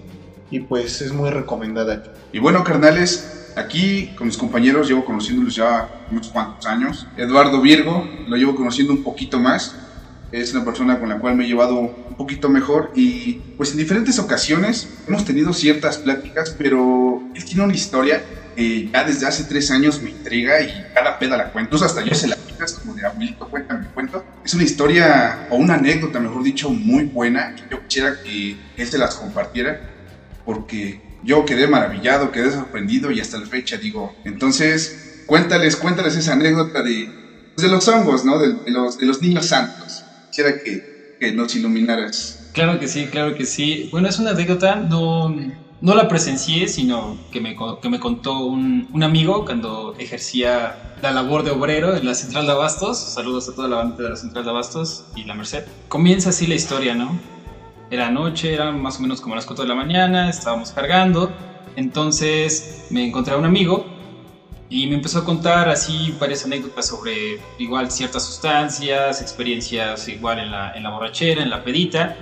y 0.52 0.60
pues 0.60 1.02
es 1.02 1.14
muy 1.14 1.30
recomendada. 1.30 2.04
Y 2.34 2.40
bueno, 2.40 2.62
carnales, 2.62 3.54
aquí 3.56 4.14
con 4.18 4.28
mis 4.28 4.36
compañeros 4.36 4.90
llevo 4.90 5.06
conociéndolos 5.06 5.56
ya 5.56 5.90
unos 6.12 6.28
cuantos 6.28 6.66
años. 6.66 7.08
Eduardo 7.16 7.62
Virgo, 7.62 8.06
lo 8.28 8.36
llevo 8.36 8.54
conociendo 8.54 8.92
un 8.92 9.02
poquito 9.02 9.40
más. 9.40 9.78
Es 10.34 10.54
una 10.54 10.66
persona 10.66 11.00
con 11.00 11.08
la 11.08 11.20
cual 11.20 11.38
me 11.38 11.46
he 11.46 11.48
llevado 11.48 11.80
un 11.80 12.16
poquito 12.18 12.50
mejor 12.50 12.92
y 12.94 13.36
pues 13.56 13.72
en 13.72 13.78
diferentes 13.78 14.20
ocasiones 14.20 14.90
hemos 15.08 15.24
tenido 15.24 15.54
ciertas 15.54 16.00
pláticas, 16.00 16.54
pero 16.58 17.22
él 17.34 17.46
tiene 17.46 17.64
una 17.64 17.74
historia 17.74 18.22
que 18.58 18.90
ya 18.92 19.06
desde 19.06 19.26
hace 19.26 19.46
tres 19.46 19.72
años 19.72 20.02
me 20.02 20.10
intriga 20.10 20.60
y 20.60 20.70
cada 20.94 21.18
peda 21.18 21.38
la 21.38 21.54
cuento. 21.54 21.78
hasta 21.82 22.04
yo 22.04 22.14
se 22.14 22.28
la 22.28 22.36
picas 22.58 22.74
como 22.74 22.94
de 22.96 23.06
abuelito, 23.06 23.48
cuéntame, 23.50 23.88
cuento. 23.94 24.26
Es 24.44 24.54
una 24.54 24.64
historia 24.64 25.44
o 25.48 25.58
una 25.58 25.76
anécdota, 25.76 26.20
mejor 26.20 26.44
dicho, 26.44 26.72
muy 26.72 27.06
buena 27.06 27.54
yo 27.70 27.80
quisiera 27.88 28.18
que 28.24 28.60
él 28.76 28.88
se 28.88 28.98
las 28.98 29.16
compartiera 29.16 29.80
porque 30.44 31.04
yo 31.22 31.46
quedé 31.46 31.68
maravillado, 31.68 32.32
quedé 32.32 32.52
sorprendido 32.52 33.12
y 33.12 33.20
hasta 33.20 33.38
la 33.40 33.46
fecha 33.48 33.78
digo, 33.78 34.18
entonces 34.24 35.02
cuéntales, 35.26 35.76
cuéntales 35.76 36.16
esa 36.16 36.34
anécdota 36.34 36.82
de, 36.82 37.14
de 37.58 37.68
los 37.70 37.88
hongos, 37.88 38.24
¿no? 38.26 38.40
De, 38.40 38.56
los, 38.66 38.98
de 38.98 39.06
los 39.06 39.22
niños 39.22 39.48
santos. 39.48 40.08
Quisiera 40.30 40.58
que, 40.64 40.82
que 41.20 41.34
nos 41.34 41.56
iluminaras. 41.56 42.42
Claro 42.54 42.80
que 42.80 42.88
sí, 42.88 43.10
claro 43.10 43.36
que 43.36 43.46
sí. 43.46 43.88
Bueno, 43.92 44.10
es 44.10 44.20
una 44.20 44.32
anécdota, 44.32 44.78
no, 44.78 45.30
no 45.82 45.94
la 45.94 46.08
presencié, 46.08 46.68
sino 46.68 47.18
que 47.32 47.40
me, 47.40 47.56
que 47.82 47.90
me 47.90 48.00
contó 48.00 48.40
un, 48.40 48.88
un, 48.92 49.04
amigo 49.04 49.46
cuando 49.46 49.94
ejercía 49.98 50.78
la 51.02 51.12
labor 51.12 51.44
de 51.44 51.52
obrero 51.52 51.96
en 51.96 52.06
la 52.06 52.16
central 52.16 52.48
de 52.48 52.54
Abastos. 52.54 52.98
Saludos 52.98 53.48
a 53.50 53.56
toda 53.56 53.68
la 53.68 53.76
banda 53.78 54.04
de 54.04 54.10
la 54.10 54.16
central 54.16 54.44
de 54.44 54.50
Abastos 54.50 55.04
y 55.16 55.24
la 55.24 55.36
Merced. 55.36 55.66
Comienza 55.88 56.30
así 56.30 56.48
la 56.48 56.56
historia, 56.56 56.96
¿no? 56.96 57.20
Era 57.92 58.10
noche, 58.10 58.54
era 58.54 58.72
más 58.72 58.98
o 58.98 59.02
menos 59.02 59.22
como 59.22 59.36
las 59.36 59.46
4 59.46 59.64
de 59.64 59.70
la 59.70 59.76
mañana, 59.76 60.30
estábamos 60.30 60.72
cargando. 60.72 61.32
Entonces 61.76 62.86
me 62.90 63.06
encontré 63.06 63.36
a 63.36 63.38
un 63.38 63.46
amigo 63.46 63.86
y 64.70 64.88
me 64.88 64.96
empezó 64.96 65.20
a 65.20 65.24
contar 65.24 65.70
así 65.70 66.12
varias 66.20 66.44
anécdotas 66.44 66.88
sobre 66.88 67.40
igual 67.58 67.90
ciertas 67.92 68.26
sustancias, 68.26 69.22
experiencias 69.22 70.08
igual 70.08 70.40
en 70.40 70.52
la, 70.52 70.72
en 70.72 70.84
la 70.84 70.90
borrachera, 70.90 71.42
en 71.42 71.50
la 71.50 71.64
pedita. 71.64 72.18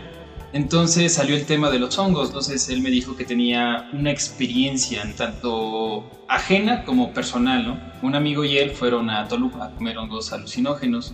Entonces 0.55 1.13
salió 1.13 1.35
el 1.35 1.45
tema 1.45 1.69
de 1.69 1.79
los 1.79 1.99
hongos, 1.99 2.29
entonces 2.29 2.69
él 2.69 2.81
me 2.81 2.89
dijo 2.89 3.13
que 3.17 3.25
tenía 3.25 3.89
una 3.91 4.09
experiencia 4.09 5.03
tanto 5.17 6.09
ajena 6.29 6.85
como 6.85 7.13
personal, 7.13 7.67
¿no? 7.67 7.77
Un 8.01 8.15
amigo 8.15 8.45
y 8.45 8.57
él 8.57 8.71
fueron 8.71 9.09
a 9.09 9.27
Toluca 9.27 9.65
a 9.65 9.71
comer 9.71 9.97
hongos 9.97 10.31
alucinógenos, 10.31 11.13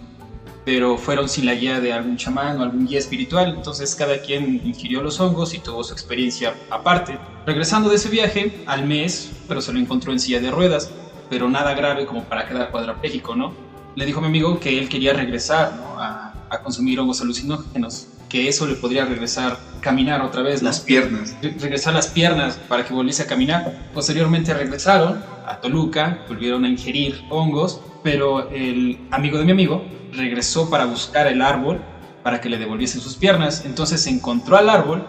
pero 0.64 0.96
fueron 0.96 1.28
sin 1.28 1.48
la 1.48 1.56
guía 1.56 1.80
de 1.80 1.92
algún 1.92 2.18
chamán 2.18 2.60
o 2.60 2.64
algún 2.64 2.86
guía 2.86 3.00
espiritual, 3.00 3.56
entonces 3.56 3.96
cada 3.96 4.22
quien 4.22 4.62
ingirió 4.64 5.02
los 5.02 5.20
hongos 5.20 5.56
y 5.56 5.58
tuvo 5.58 5.84
su 5.84 5.94
experiencia 5.94 6.56
aparte. 6.70 7.18
Regresando 7.44 7.90
de 7.90 7.96
ese 7.96 8.10
viaje, 8.10 8.54
al 8.68 8.86
mes, 8.86 9.32
pero 9.48 9.60
se 9.60 9.74
lo 9.74 9.80
encontró 9.80 10.12
en 10.12 10.20
silla 10.20 10.40
de 10.40 10.52
ruedas, 10.52 10.92
pero 11.32 11.50
nada 11.50 11.74
grave 11.74 12.06
como 12.06 12.26
para 12.26 12.48
quedar 12.48 12.70
cuadraplégico, 12.70 13.36
¿no? 13.36 13.56
Le 13.96 14.06
dijo 14.06 14.20
a 14.20 14.22
mi 14.22 14.28
amigo 14.28 14.60
que 14.60 14.78
él 14.78 14.88
quería 14.88 15.14
regresar 15.14 15.74
¿no? 15.74 16.00
a, 16.00 16.32
a, 16.48 16.62
consumir 16.62 17.00
hongos 17.00 17.22
alucinógenos, 17.22 18.08
que 18.32 18.48
eso 18.48 18.66
le 18.66 18.76
podría 18.76 19.04
regresar 19.04 19.60
caminar 19.82 20.22
otra 20.22 20.42
vez. 20.42 20.62
¿no? 20.62 20.70
Las 20.70 20.80
piernas. 20.80 21.36
Re 21.42 21.54
regresar 21.60 21.94
las 21.94 22.08
piernas 22.08 22.58
para 22.70 22.86
que 22.86 22.94
volviese 22.94 23.24
a 23.24 23.28
caminar. 23.28 23.90
Posteriormente 23.94 24.54
regresaron 24.54 25.22
a 25.46 25.60
Toluca, 25.60 26.24
volvieron 26.30 26.64
a 26.64 26.70
ingerir 26.70 27.26
hongos, 27.30 27.82
pero 28.04 28.50
el 28.52 29.00
amigo 29.12 29.38
de 29.38 29.44
mi 29.44 29.52
amigo 29.52 29.84
regresó 30.14 30.70
para 30.70 30.86
buscar 30.86 31.28
el 31.28 31.42
árbol 31.42 31.82
para 32.24 32.40
que 32.40 32.48
le 32.48 32.58
devolviesen 32.58 33.02
sus 33.02 33.18
piernas. 33.18 33.66
Entonces 33.66 34.08
encontró 34.08 34.56
al 34.56 34.70
árbol, 34.70 35.06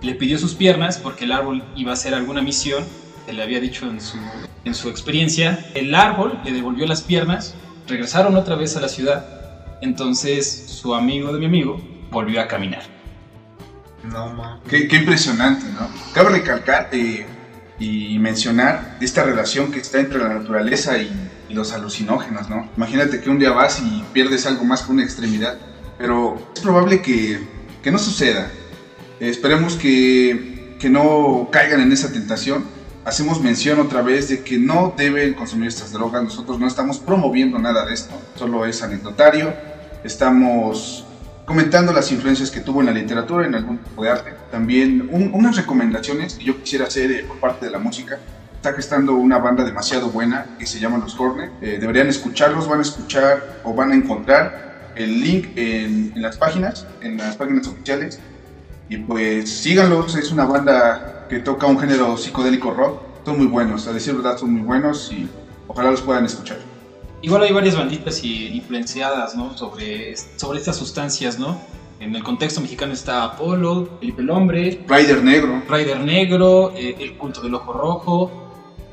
le 0.00 0.14
pidió 0.14 0.38
sus 0.38 0.54
piernas 0.54 0.96
porque 0.96 1.24
el 1.24 1.32
árbol 1.32 1.62
iba 1.76 1.90
a 1.90 1.94
hacer 1.94 2.14
alguna 2.14 2.40
misión 2.40 2.82
que 3.26 3.34
le 3.34 3.42
había 3.42 3.60
dicho 3.60 3.90
en 3.90 4.00
su, 4.00 4.16
en 4.64 4.74
su 4.74 4.88
experiencia. 4.88 5.70
El 5.74 5.94
árbol 5.94 6.40
le 6.46 6.52
devolvió 6.52 6.86
las 6.86 7.02
piernas, 7.02 7.54
regresaron 7.86 8.36
otra 8.36 8.54
vez 8.54 8.74
a 8.74 8.80
la 8.80 8.88
ciudad. 8.88 9.26
Entonces 9.82 10.64
su 10.68 10.94
amigo 10.94 11.30
de 11.30 11.40
mi 11.40 11.44
amigo 11.44 11.95
volvió 12.10 12.40
a 12.40 12.48
caminar. 12.48 12.82
No, 14.04 14.32
man. 14.32 14.60
Qué, 14.68 14.88
qué 14.88 14.96
impresionante, 14.96 15.66
¿no? 15.72 15.88
Cabe 16.12 16.30
recalcar 16.30 16.88
eh, 16.92 17.26
y 17.78 18.18
mencionar 18.18 18.96
esta 19.00 19.22
relación 19.22 19.70
que 19.70 19.80
está 19.80 19.98
entre 20.00 20.18
la 20.18 20.28
naturaleza 20.28 20.98
y, 20.98 21.10
y, 21.48 21.54
los 21.54 21.72
alucinógenos, 21.72 22.48
¿no? 22.48 22.68
Imagínate 22.76 23.20
que 23.20 23.30
un 23.30 23.38
día 23.38 23.50
vas 23.50 23.80
y 23.80 24.04
pierdes 24.12 24.46
algo 24.46 24.64
más 24.64 24.82
que 24.82 24.92
una 24.92 25.02
extremidad, 25.02 25.58
pero 25.98 26.50
es 26.54 26.60
probable 26.60 27.02
que, 27.02 27.40
que 27.82 27.90
no 27.90 27.98
suceda. 27.98 28.50
Esperemos 29.20 29.74
que, 29.74 30.76
que 30.78 30.90
no 30.90 31.48
caigan 31.50 31.80
en 31.80 31.92
esa 31.92 32.12
tentación. 32.12 32.64
Hacemos 33.04 33.40
mención 33.40 33.80
otra 33.80 34.02
vez 34.02 34.28
de 34.28 34.42
que 34.42 34.58
no 34.58 34.92
deben 34.96 35.34
consumir 35.34 35.68
estas 35.68 35.92
drogas. 35.92 36.22
Nosotros 36.22 36.58
no 36.58 36.66
estamos 36.66 36.98
promoviendo 36.98 37.58
nada 37.58 37.86
de 37.86 37.94
esto, 37.94 38.20
solo 38.34 38.66
es 38.66 38.82
anecdotario. 38.82 39.54
Estamos 40.04 41.04
comentando 41.46 41.92
las 41.92 42.10
influencias 42.10 42.50
que 42.50 42.60
tuvo 42.60 42.80
en 42.80 42.86
la 42.86 42.92
literatura, 42.92 43.46
en 43.46 43.54
algún 43.54 43.78
tipo 43.78 44.02
de 44.02 44.10
arte. 44.10 44.34
También 44.50 45.08
un, 45.10 45.30
unas 45.32 45.56
recomendaciones 45.56 46.34
que 46.34 46.44
yo 46.44 46.60
quisiera 46.60 46.86
hacer 46.86 47.10
eh, 47.12 47.24
por 47.26 47.38
parte 47.38 47.66
de 47.66 47.72
la 47.72 47.78
música. 47.78 48.18
Está 48.56 48.72
gestando 48.74 49.14
una 49.14 49.38
banda 49.38 49.64
demasiado 49.64 50.10
buena 50.10 50.44
que 50.58 50.66
se 50.66 50.80
llama 50.80 50.98
Los 50.98 51.14
Corne. 51.14 51.50
Eh, 51.62 51.78
deberían 51.80 52.08
escucharlos, 52.08 52.68
van 52.68 52.80
a 52.80 52.82
escuchar 52.82 53.60
o 53.62 53.72
van 53.72 53.92
a 53.92 53.94
encontrar 53.94 54.92
el 54.96 55.20
link 55.20 55.50
en, 55.56 56.12
en, 56.14 56.22
las 56.22 56.36
páginas, 56.36 56.84
en 57.00 57.16
las 57.16 57.36
páginas 57.36 57.68
oficiales. 57.68 58.18
Y 58.88 58.98
pues 58.98 59.48
síganlos, 59.48 60.16
es 60.16 60.32
una 60.32 60.46
banda 60.46 61.26
que 61.28 61.38
toca 61.38 61.66
un 61.66 61.78
género 61.78 62.16
psicodélico 62.16 62.72
rock. 62.72 63.02
Son 63.24 63.36
muy 63.36 63.46
buenos, 63.46 63.86
a 63.86 63.92
decir 63.92 64.14
verdad 64.14 64.36
son 64.36 64.52
muy 64.52 64.62
buenos 64.62 65.12
y 65.12 65.28
ojalá 65.68 65.90
los 65.92 66.00
puedan 66.00 66.24
escuchar. 66.24 66.58
Igual 67.22 67.42
hay 67.42 67.52
varias 67.52 67.76
banditas 67.76 68.22
influenciadas, 68.22 69.34
¿no? 69.34 69.56
Sobre, 69.56 70.16
sobre 70.36 70.58
estas 70.58 70.76
sustancias, 70.76 71.38
¿no? 71.38 71.60
En 71.98 72.14
el 72.14 72.22
contexto 72.22 72.60
mexicano 72.60 72.92
está 72.92 73.24
Apolo, 73.24 73.88
Felipe 74.00 74.20
el 74.20 74.30
Hombre, 74.30 74.84
Rider 74.86 75.24
Negro, 75.24 75.62
Rider 75.68 76.00
Negro, 76.00 76.72
eh, 76.76 76.94
El 77.00 77.16
culto 77.16 77.40
del 77.40 77.54
ojo 77.54 77.72
rojo, 77.72 78.30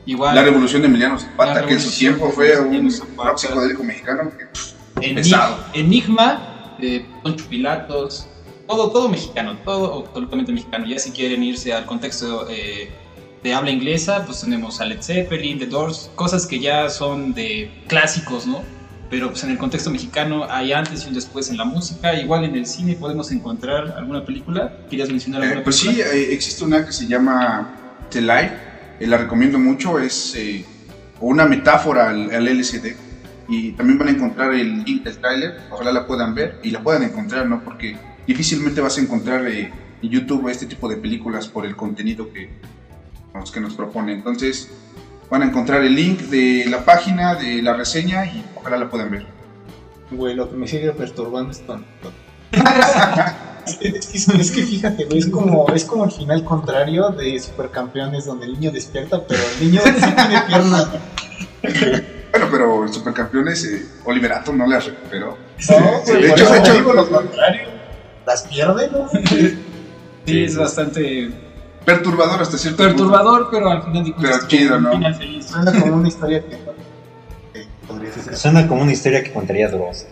igual... 0.05 0.35
La 0.35 0.43
revolución 0.43 0.81
de 0.81 0.87
Emiliano 0.87 1.19
Zapata, 1.19 1.65
que 1.65 1.73
en 1.73 1.81
su 1.81 1.91
tiempo 1.91 2.29
fue 2.29 2.57
un 2.59 2.89
rock 3.17 3.37
psicodélico 3.37 3.83
mexicano 3.83 4.31
que, 4.37 4.45
pff, 4.45 4.73
pesado. 5.15 5.57
Enigma, 5.73 6.75
eh, 6.79 7.05
Poncho 7.21 7.45
Pilatos, 7.49 8.27
todo, 8.67 8.89
todo 8.89 9.09
mexicano, 9.09 9.57
todo 9.65 10.05
absolutamente 10.07 10.53
mexicano. 10.53 10.85
Ya 10.87 10.97
si 10.97 11.11
quieren 11.11 11.43
irse 11.43 11.73
al 11.73 11.85
contexto... 11.85 12.47
Eh, 12.49 13.02
de 13.43 13.53
habla 13.53 13.71
inglesa, 13.71 14.25
pues 14.25 14.41
tenemos 14.41 14.79
a 14.79 14.85
Led 14.85 15.01
Zeppelin, 15.01 15.59
The 15.59 15.67
Doors, 15.67 16.09
cosas 16.15 16.47
que 16.47 16.59
ya 16.59 16.89
son 16.89 17.33
de 17.33 17.69
clásicos, 17.87 18.47
¿no? 18.47 18.63
Pero 19.09 19.29
pues 19.29 19.43
en 19.43 19.51
el 19.51 19.57
contexto 19.57 19.91
mexicano 19.91 20.47
hay 20.49 20.71
antes 20.71 21.03
y 21.03 21.09
un 21.09 21.13
después 21.13 21.49
en 21.49 21.57
la 21.57 21.65
música, 21.65 22.13
igual 22.19 22.45
en 22.45 22.55
el 22.55 22.65
cine 22.65 22.95
podemos 22.95 23.31
encontrar 23.31 23.95
alguna 23.97 24.25
película. 24.25 24.77
¿Querías 24.89 25.09
mencionar 25.09 25.43
alguna 25.43 25.59
eh, 25.59 25.63
pues 25.63 25.81
película? 25.81 26.07
sí, 26.07 26.17
eh, 26.17 26.33
existe 26.33 26.63
una 26.63 26.85
que 26.85 26.93
se 26.93 27.05
llama 27.05 27.75
The 28.09 28.21
Life, 28.21 28.53
eh, 28.99 29.07
la 29.07 29.17
recomiendo 29.17 29.59
mucho, 29.59 29.99
es 29.99 30.33
eh, 30.35 30.65
una 31.19 31.45
metáfora 31.45 32.09
al, 32.09 32.31
al, 32.31 32.47
LCD. 32.47 32.95
Y 33.49 33.73
también 33.73 33.99
van 33.99 34.07
a 34.07 34.11
encontrar 34.11 34.53
el 34.53 34.83
link 34.83 35.03
del 35.03 35.17
tráiler, 35.17 35.57
ojalá 35.69 35.91
la 35.91 36.07
puedan 36.07 36.33
ver 36.33 36.59
y 36.63 36.71
la 36.71 36.81
puedan 36.81 37.03
encontrar, 37.03 37.45
¿no? 37.45 37.61
Porque 37.63 37.97
difícilmente 38.25 38.79
vas 38.79 38.97
a 38.97 39.01
encontrar 39.01 39.45
en 39.45 39.69
YouTube 40.01 40.47
este 40.47 40.65
tipo 40.65 40.87
de 40.87 40.95
películas 40.95 41.47
por 41.47 41.65
el 41.65 41.75
contenido 41.75 42.31
que, 42.31 42.49
los 43.33 43.51
que 43.51 43.59
nos 43.59 43.73
propone. 43.73 44.13
Entonces 44.13 44.69
van 45.29 45.41
a 45.41 45.45
encontrar 45.45 45.83
el 45.83 45.95
link 45.95 46.19
de 46.21 46.65
la 46.69 46.85
página, 46.85 47.35
de 47.35 47.61
la 47.61 47.73
reseña 47.73 48.25
y 48.25 48.43
ojalá 48.55 48.77
la 48.77 48.89
puedan 48.89 49.11
ver. 49.11 49.25
Güey, 50.11 50.35
lo 50.35 50.49
que 50.49 50.55
me 50.55 50.67
sigue 50.67 50.91
perturbando 50.91 51.51
es 51.51 51.65
tan... 51.65 51.85
es 53.81 54.51
que 54.51 54.63
fíjate, 54.63 55.05
güey, 55.05 55.19
es 55.19 55.27
como, 55.27 55.67
es 55.73 55.85
como 55.85 56.05
el 56.05 56.11
final 56.11 56.43
contrario 56.43 57.09
de 57.09 57.39
Supercampeones 57.39 58.25
donde 58.25 58.45
el 58.45 58.53
niño 58.53 58.71
despierta, 58.71 59.25
pero 59.25 59.41
el 59.59 59.65
niño 59.65 59.81
sí 59.83 60.13
tiene 60.15 60.41
piernas. 60.47 60.87
Bueno, 62.31 62.47
pero 62.51 62.83
el 62.83 62.93
Supercampeones, 62.93 63.65
eh, 63.65 63.85
Oliverato 64.05 64.53
no 64.53 64.67
las 64.67 64.85
recuperó. 64.85 65.37
No, 65.69 66.13
de, 66.13 66.29
hecho, 66.29 66.51
de 66.51 66.59
hecho, 66.59 66.93
lo 66.93 67.09
contrario. 67.09 67.67
Las 68.25 68.43
pierde, 68.43 68.89
¿no? 68.89 69.09
Sí, 69.27 69.59
sí, 70.25 70.43
es 70.43 70.57
bastante 70.57 71.31
perturbador 71.85 72.41
hasta 72.41 72.57
cierto 72.57 72.83
perturbador, 72.83 73.43
punto. 73.43 73.51
pero 73.51 73.69
al 73.69 73.83
final 73.83 74.03
de 74.03 74.13
cuentas 74.13 74.35
pero 74.37 74.47
chido, 74.47 74.79
¿no? 74.79 74.91
Final 74.91 75.15
feliz. 75.15 75.45
Suena 75.47 75.71
como 75.81 75.95
una 75.95 76.07
historia 76.07 76.43
que, 76.43 76.57
que 77.53 77.67
podría 77.87 78.11
ser. 78.13 78.35
Suena 78.37 78.67
como 78.67 78.81
una 78.81 78.91
historia 78.91 79.23
que 79.23 79.31
contaría 79.33 79.69
Dross. 79.69 80.05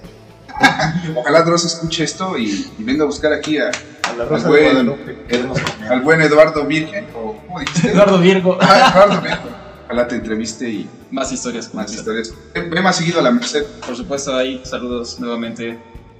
Ojalá 1.15 1.41
Dross 1.43 1.65
escuche 1.65 2.03
esto 2.03 2.37
y, 2.37 2.71
y, 2.77 2.83
venga 2.83 3.03
a 3.03 3.07
buscar 3.07 3.33
aquí 3.33 3.57
a, 3.57 3.69
A 3.69 4.13
la 4.17 4.25
Rosa 4.25 4.47
Al 4.47 6.01
buen- 6.01 6.21
al 6.21 6.27
Eduardo 6.27 6.65
Virgen, 6.65 7.07
o 7.15 7.35
¿cómo 7.47 7.59
dijiste? 7.59 7.91
Eduardo 7.91 8.19
Virgo. 8.19 8.57
Ah, 8.61 8.91
Eduardo 8.93 9.21
Virgen. 9.21 9.39
Ojalá 9.85 10.07
te 10.07 10.15
entreviste 10.15 10.69
y 10.69 10.89
Más 11.09 11.31
historias 11.31 11.73
más 11.73 11.91
historias. 11.93 12.33
Ve 12.53 12.81
más 12.81 12.95
seguido 12.95 13.19
a 13.19 13.23
la 13.23 13.31
Merced. 13.31 13.65
Por 13.85 13.95
supuesto, 13.95 14.35
ahí 14.35 14.61
saludos 14.63 15.19
nuevamente 15.19 15.77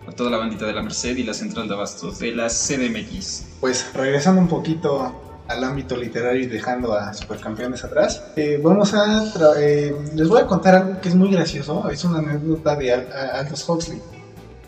a 0.07 0.11
toda 0.11 0.29
la 0.31 0.37
bandita 0.37 0.65
de 0.65 0.73
la 0.73 0.81
Merced 0.81 1.15
y 1.15 1.23
la 1.23 1.33
central 1.33 1.67
de 1.69 1.75
abastos 1.75 2.19
de 2.19 2.33
la 2.35 2.47
CDMX. 2.49 3.45
Pues 3.61 3.85
regresando 3.93 4.41
un 4.41 4.47
poquito 4.49 5.21
al 5.51 5.63
ámbito 5.63 5.95
literario 5.97 6.43
y 6.43 6.47
dejando 6.47 6.93
a 6.93 7.13
Supercampeones 7.13 7.83
atrás, 7.83 8.23
eh, 8.35 8.59
vamos 8.63 8.93
a 8.93 9.25
eh, 9.57 9.95
les 10.15 10.27
voy 10.27 10.41
a 10.41 10.47
contar 10.47 10.75
algo 10.75 11.01
que 11.01 11.09
es 11.09 11.15
muy 11.15 11.31
gracioso, 11.31 11.89
es 11.89 12.03
una 12.03 12.19
anécdota 12.19 12.75
de 12.75 12.93
Aldous 12.93 13.67
Huxley. 13.67 14.01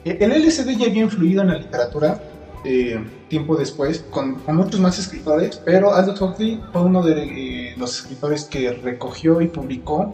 Eh, 0.06 0.18
El 0.20 0.32
LSD 0.32 0.78
ya 0.78 0.88
había 0.88 1.04
influido 1.04 1.42
en 1.42 1.50
la 1.50 1.58
literatura 1.58 2.20
eh, 2.66 2.98
tiempo 3.28 3.56
después 3.58 4.06
con, 4.10 4.36
con 4.36 4.56
muchos 4.56 4.80
más 4.80 4.98
escritores, 5.00 5.62
pero 5.66 5.94
Aldous 5.94 6.22
Huxley 6.22 6.62
fue 6.72 6.82
uno 6.84 7.04
de 7.04 7.24
eh, 7.24 7.74
los 7.78 8.00
escritores 8.00 8.46
que 8.46 8.72
recogió 8.72 9.42
y 9.42 9.48
publicó 9.48 10.14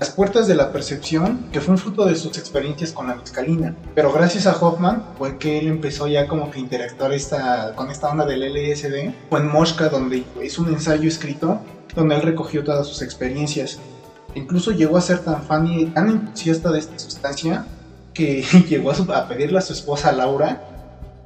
Las 0.00 0.10
Puertas 0.10 0.46
de 0.48 0.54
la 0.54 0.72
Percepción, 0.72 1.46
que 1.52 1.60
fue 1.60 1.72
un 1.72 1.78
fruto 1.78 2.04
de 2.04 2.16
sus 2.16 2.36
experiencias 2.38 2.92
con 2.92 3.06
la 3.06 3.14
mescalina. 3.14 3.76
Pero 3.94 4.12
gracias 4.12 4.46
a 4.46 4.56
Hoffman 4.56 5.04
fue 5.16 5.38
que 5.38 5.58
él 5.58 5.68
empezó 5.68 6.06
ya 6.08 6.26
como 6.26 6.50
que 6.50 6.58
interactuar 6.58 7.12
esta, 7.12 7.72
con 7.74 7.90
esta 7.90 8.10
onda 8.10 8.24
del 8.26 8.42
LSD. 8.42 9.12
Fue 9.30 9.40
en 9.40 9.46
Mosca, 9.48 9.88
donde 9.88 10.24
es 10.42 10.58
un 10.58 10.68
ensayo 10.68 11.08
escrito, 11.08 11.60
donde 11.94 12.16
él 12.16 12.22
recogió 12.22 12.64
todas 12.64 12.86
sus 12.86 13.02
experiencias. 13.02 13.78
Incluso 14.34 14.72
llegó 14.72 14.96
a 14.96 15.00
ser 15.00 15.20
tan 15.20 15.44
fan 15.44 15.66
y 15.66 15.86
tan 15.86 16.08
entusiasta 16.08 16.70
de 16.72 16.80
esta 16.80 16.98
sustancia 16.98 17.66
que 18.12 18.42
llegó 18.68 18.90
a, 18.90 18.94
su- 18.94 19.12
a 19.12 19.28
pedirle 19.28 19.58
a 19.58 19.62
su 19.62 19.72
esposa 19.72 20.10
Laura 20.12 20.60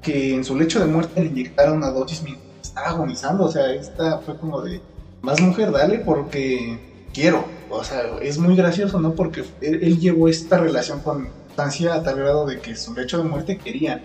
que 0.03 0.35
en 0.35 0.45
su 0.45 0.57
lecho 0.57 0.79
de 0.79 0.87
muerte 0.87 1.21
le 1.23 1.29
inyectara 1.29 1.73
una 1.73 1.91
dosis 1.91 2.23
mientras 2.23 2.47
estaba 2.63 2.89
agonizando. 2.89 3.45
O 3.45 3.51
sea, 3.51 3.73
esta 3.73 4.19
fue 4.19 4.37
como 4.37 4.61
de, 4.63 4.81
más 5.23 5.41
mujer, 5.41 5.73
dale 5.73 5.99
porque 5.99 6.79
quiero. 7.19 7.51
O 7.69 7.85
sea, 7.85 8.03
es 8.23 8.39
muy 8.39 8.55
gracioso, 8.57 9.01
¿no? 9.01 9.15
Porque 9.15 9.41
él, 9.61 9.81
él 9.83 9.99
llevó 9.99 10.29
esta 10.29 10.59
relación 10.59 11.01
con 11.03 11.33
sustancia 11.49 11.95
a 11.95 12.03
tal 12.03 12.17
grado 12.17 12.47
de 12.47 12.61
que 12.61 12.77
su 12.77 12.95
lecho 12.95 13.19
de 13.19 13.25
muerte 13.25 13.59
quería. 13.59 14.05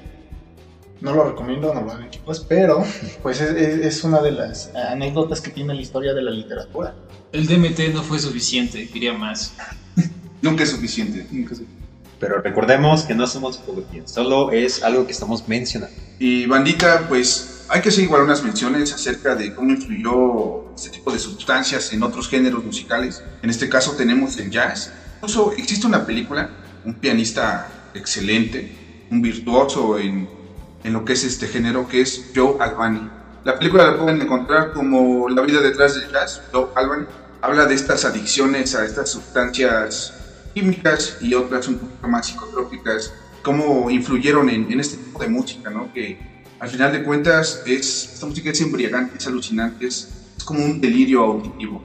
No 0.99 1.13
lo 1.13 1.23
recomiendo, 1.25 1.73
no 1.73 1.81
lo 1.81 1.91
hagan 1.91 2.09
chicos, 2.09 2.45
pero 2.47 2.83
pues 3.21 3.39
es, 3.41 3.51
es- 3.55 3.85
es 3.85 4.03
una 4.03 4.21
de 4.21 4.31
las 4.31 4.71
anécdotas 4.73 5.41
que 5.41 5.51
tiene 5.51 5.73
la 5.75 5.81
historia 5.81 6.13
de 6.13 6.21
la 6.23 6.31
literatura. 6.31 6.95
El 7.31 7.45
DMT 7.47 7.89
no 7.93 8.03
fue 8.03 8.19
suficiente, 8.19 8.89
quería 8.89 9.13
más. 9.13 9.55
Nunca 10.41 10.63
es 10.63 10.71
suficiente. 10.71 11.27
Pero 12.19 12.41
recordemos 12.41 13.03
que 13.05 13.15
no 13.15 13.27
somos 13.27 13.55
psicología, 13.57 14.03
solo 14.07 14.51
es 14.51 14.81
algo 14.83 15.05
que 15.05 15.11
estamos 15.11 15.47
mencionando. 15.47 15.95
Y 16.19 16.45
bandita, 16.45 17.07
pues 17.07 17.52
hay 17.67 17.81
que 17.81 17.89
hacer 17.89 18.03
igual 18.03 18.23
unas 18.23 18.43
menciones 18.43 18.93
acerca 18.93 19.35
de 19.35 19.53
cómo 19.53 19.71
influyó 19.71 20.73
este 20.75 20.89
tipo 20.89 21.11
de 21.11 21.19
sustancias 21.19 21.91
en 21.93 22.03
otros 22.03 22.27
géneros 22.27 22.63
musicales. 22.63 23.23
En 23.41 23.49
este 23.49 23.69
caso 23.69 23.93
tenemos 23.93 24.37
el 24.37 24.49
jazz. 24.49 24.91
Incluso 25.15 25.53
existe 25.53 25.87
una 25.87 26.05
película, 26.05 26.49
un 26.83 26.93
pianista 26.95 27.67
excelente, 27.93 29.05
un 29.09 29.21
virtuoso 29.21 29.97
en, 29.97 30.27
en 30.83 30.93
lo 30.93 31.05
que 31.05 31.13
es 31.13 31.23
este 31.23 31.47
género, 31.47 31.87
que 31.87 32.01
es 32.01 32.31
Joe 32.35 32.55
Albani. 32.59 33.09
La 33.43 33.57
película 33.57 33.91
la 33.91 33.97
pueden 33.97 34.21
encontrar 34.21 34.73
como 34.73 35.29
La 35.29 35.41
vida 35.41 35.61
detrás 35.61 35.95
del 35.95 36.11
jazz, 36.11 36.41
Joe 36.51 36.67
Albani. 36.75 37.05
Habla 37.41 37.65
de 37.65 37.75
estas 37.75 38.05
adicciones 38.05 38.75
a 38.75 38.85
estas 38.85 39.09
sustancias 39.09 40.13
químicas 40.53 41.17
y 41.19 41.33
otras 41.33 41.67
un 41.67 41.79
poco 41.79 42.07
más 42.07 42.27
psicotrópicas 42.27 43.11
cómo 43.43 43.89
influyeron 43.91 44.49
en, 44.49 44.71
en 44.71 44.79
este 44.79 44.97
tipo 44.97 45.19
de 45.19 45.27
música, 45.27 45.69
¿no? 45.69 45.91
Que 45.93 46.32
al 46.63 46.69
final 46.69 46.93
de 46.93 47.03
cuentas 47.03 47.61
es, 47.65 48.11
esta 48.13 48.25
música 48.25 48.49
es 48.49 48.61
embriagante, 48.61 49.17
es 49.17 49.27
alucinante, 49.27 49.85
es, 49.85 50.07
es 50.37 50.43
como 50.45 50.63
un 50.63 50.79
delirio 50.79 51.21
auditivo. 51.21 51.83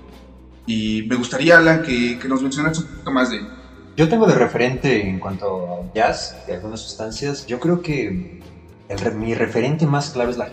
Y 0.66 1.02
me 1.08 1.16
gustaría, 1.16 1.58
Alan, 1.58 1.82
que, 1.82 2.16
que 2.16 2.28
nos 2.28 2.40
mencionaras 2.42 2.78
un 2.78 2.84
poquito 2.84 3.10
más 3.10 3.28
de... 3.28 3.48
Yo 3.96 4.08
tengo 4.08 4.24
de 4.28 4.36
referente 4.36 5.08
en 5.08 5.18
cuanto 5.18 5.66
a 5.66 5.92
jazz, 5.92 6.38
de 6.46 6.54
algunas 6.54 6.80
sustancias, 6.80 7.44
yo 7.44 7.58
creo 7.58 7.82
que 7.82 8.40
el 8.88 9.14
mi 9.16 9.34
referente 9.34 9.84
más 9.84 10.10
claro 10.10 10.30
es 10.30 10.36
la 10.36 10.48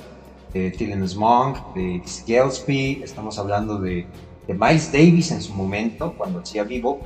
de 0.53 0.71
Thelonious 0.71 1.15
Monk, 1.15 1.59
de 1.75 2.01
Gillespie, 2.25 3.01
estamos 3.03 3.37
hablando 3.37 3.77
de, 3.79 4.07
de 4.47 4.53
Miles 4.55 4.91
Davis 4.91 5.29
en 5.29 5.41
su 5.43 5.53
momento, 5.53 6.15
cuando 6.17 6.39
hacía 6.39 6.63
vivo, 6.63 6.99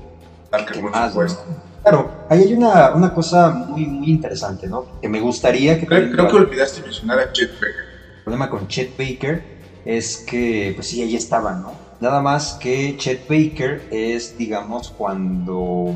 Parker, 0.50 0.78
¿Qué 0.78 0.80
por 0.80 0.92
más, 0.92 1.12
supuesto. 1.12 1.44
no? 1.46 1.69
Claro, 1.82 2.18
ahí 2.28 2.42
hay 2.42 2.54
una, 2.54 2.94
una 2.94 3.12
cosa 3.14 3.52
muy, 3.52 3.88
muy 3.88 4.10
interesante, 4.10 4.68
¿no? 4.68 4.86
Que 5.02 5.08
me 5.08 5.20
gustaría 5.22 5.78
que... 5.78 5.86
Creo, 5.86 6.10
creo 6.12 6.28
que 6.28 6.36
olvidaste 6.36 6.82
mencionar 6.82 7.20
a 7.20 7.32
Chet 7.32 7.52
Baker. 7.54 7.86
El 8.18 8.24
problema 8.24 8.50
con 8.50 8.68
Chet 8.68 8.96
Baker 8.98 9.46
es 9.84 10.22
que, 10.26 10.74
pues 10.76 10.88
sí, 10.88 11.02
ahí 11.02 11.16
estaba, 11.16 11.56
¿no? 11.56 11.80
Nada 12.00 12.22
más 12.22 12.58
que 12.60 12.96
Chet 12.98 13.26
Baker 13.28 13.88
es, 13.90 14.36
digamos, 14.36 14.92
cuando 14.96 15.96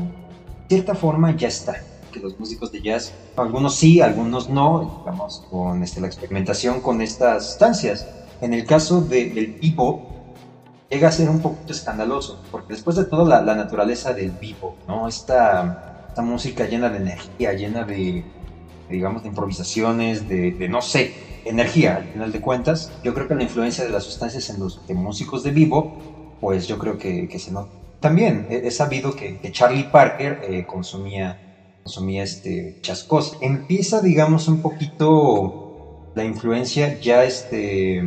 de 0.68 0.76
cierta 0.76 0.94
forma 0.94 1.36
ya 1.36 1.48
está. 1.48 1.74
Que 2.10 2.20
los 2.20 2.38
músicos 2.38 2.70
de 2.70 2.80
jazz, 2.82 3.14
algunos 3.36 3.76
sí, 3.76 4.00
algunos 4.00 4.48
no, 4.48 4.80
digamos, 4.80 5.42
con 5.48 5.82
este, 5.82 6.00
la 6.00 6.06
experimentación 6.06 6.80
con 6.80 7.02
estas 7.02 7.46
sustancias. 7.46 8.08
En 8.40 8.52
el 8.54 8.64
caso 8.64 9.02
de- 9.02 9.30
del 9.32 9.56
bebop, 9.60 10.04
llega 10.94 11.08
a 11.08 11.12
ser 11.12 11.28
un 11.28 11.40
poquito 11.40 11.72
escandaloso, 11.72 12.40
porque 12.50 12.74
después 12.74 12.96
de 12.96 13.04
todo 13.06 13.26
la, 13.26 13.42
la 13.42 13.54
naturaleza 13.56 14.14
del 14.14 14.32
bebop, 14.40 14.76
¿no? 14.86 15.08
Esta, 15.08 15.76
esta 16.08 16.22
música 16.22 16.66
llena 16.66 16.90
de 16.90 16.98
energía, 16.98 17.52
llena 17.54 17.84
de, 17.84 18.24
digamos, 18.88 19.22
de 19.22 19.28
improvisaciones, 19.28 20.26
de, 20.26 20.52
de 20.58 20.68
no 20.68 20.80
sé, 20.82 21.16
energía 21.44 21.96
al 21.96 22.06
final 22.06 22.32
de 22.32 22.40
cuentas. 22.40 22.92
Yo 23.02 23.12
creo 23.14 23.26
que 23.28 23.34
la 23.34 23.42
influencia 23.42 23.84
de 23.84 23.90
las 23.90 24.04
sustancias 24.04 24.48
en 24.50 24.58
los 24.60 24.80
de 24.86 24.94
músicos 24.94 25.42
de 25.42 25.50
vivo, 25.52 25.92
pues 26.40 26.66
yo 26.66 26.78
creo 26.78 26.96
que, 26.98 27.28
que 27.28 27.38
se 27.38 27.52
nota. 27.52 27.70
También 28.00 28.46
he, 28.48 28.68
he 28.68 28.70
sabido 28.70 29.14
que, 29.14 29.38
que 29.40 29.50
Charlie 29.52 29.88
Parker 29.90 30.38
eh, 30.42 30.64
consumía, 30.66 31.38
consumía 31.82 32.22
este, 32.22 32.76
chascos. 32.82 33.32
Empieza, 33.40 34.00
digamos, 34.00 34.48
un 34.48 34.60
poquito 34.60 35.56
la 36.14 36.24
influencia 36.24 36.98
ya 37.00 37.24
este... 37.24 38.02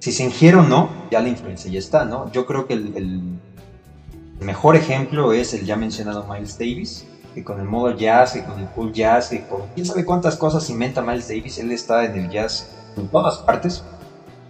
Si 0.00 0.12
se 0.12 0.24
ingiere 0.24 0.58
o 0.58 0.62
no, 0.62 1.03
ya 1.14 1.20
la 1.20 1.28
influencia 1.28 1.70
ya 1.70 1.78
está, 1.78 2.04
¿no? 2.04 2.30
Yo 2.32 2.44
creo 2.44 2.66
que 2.66 2.74
el, 2.74 2.92
el 2.96 3.20
mejor 4.40 4.74
ejemplo 4.74 5.32
es 5.32 5.54
el 5.54 5.64
ya 5.64 5.76
mencionado 5.76 6.26
Miles 6.26 6.58
Davis, 6.58 7.06
que 7.34 7.44
con 7.44 7.60
el 7.60 7.66
modo 7.66 7.96
jazz, 7.96 8.32
que 8.32 8.42
con 8.42 8.58
el 8.58 8.66
cool 8.66 8.92
jazz, 8.92 9.28
que 9.28 9.46
con 9.46 9.68
quién 9.74 9.86
sabe 9.86 10.04
cuántas 10.04 10.36
cosas 10.36 10.68
inventa 10.70 11.02
Miles 11.02 11.28
Davis, 11.28 11.58
él 11.58 11.70
está 11.70 12.04
en 12.04 12.16
el 12.16 12.28
jazz 12.28 12.66
en 12.96 13.06
todas 13.08 13.38
partes. 13.38 13.84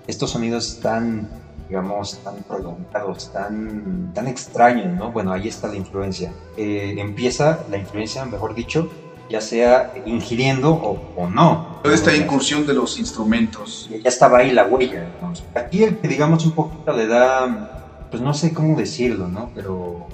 Estos 0.07 0.31
sonidos 0.31 0.81
tan, 0.81 1.29
digamos, 1.69 2.19
tan 2.25 2.37
prolongados, 2.49 3.31
tan, 3.31 4.13
tan 4.15 4.27
extraños, 4.27 4.97
¿no? 4.99 5.13
Bueno, 5.13 5.33
ahí 5.33 5.49
está 5.49 5.69
la 5.69 5.77
influencia. 5.77 6.33
Eh, 6.57 6.95
empieza 6.97 7.61
la 7.71 7.77
influencia, 7.77 8.25
mejor 8.25 8.55
dicho, 8.55 8.89
ya 9.29 9.41
sea 9.41 9.93
ingiriendo 10.07 10.73
o, 10.73 11.01
o 11.17 11.29
no. 11.29 11.81
Toda 11.83 11.95
esta 11.95 12.15
incursión 12.15 12.67
de 12.67 12.75
los 12.75 12.99
instrumentos. 12.99 13.89
Ya 13.91 14.09
estaba 14.09 14.39
ahí 14.39 14.51
la 14.51 14.67
huella. 14.67 15.07
Aquí 15.55 15.83
el 15.83 15.99
que 15.99 16.09
digamos 16.09 16.45
un 16.45 16.53
poquito 16.53 16.93
le 16.93 17.07
da, 17.07 18.07
pues 18.11 18.23
no 18.23 18.35
sé 18.35 18.53
cómo 18.53 18.77
decirlo, 18.77 19.29
¿no? 19.29 19.51
Pero 19.55 20.07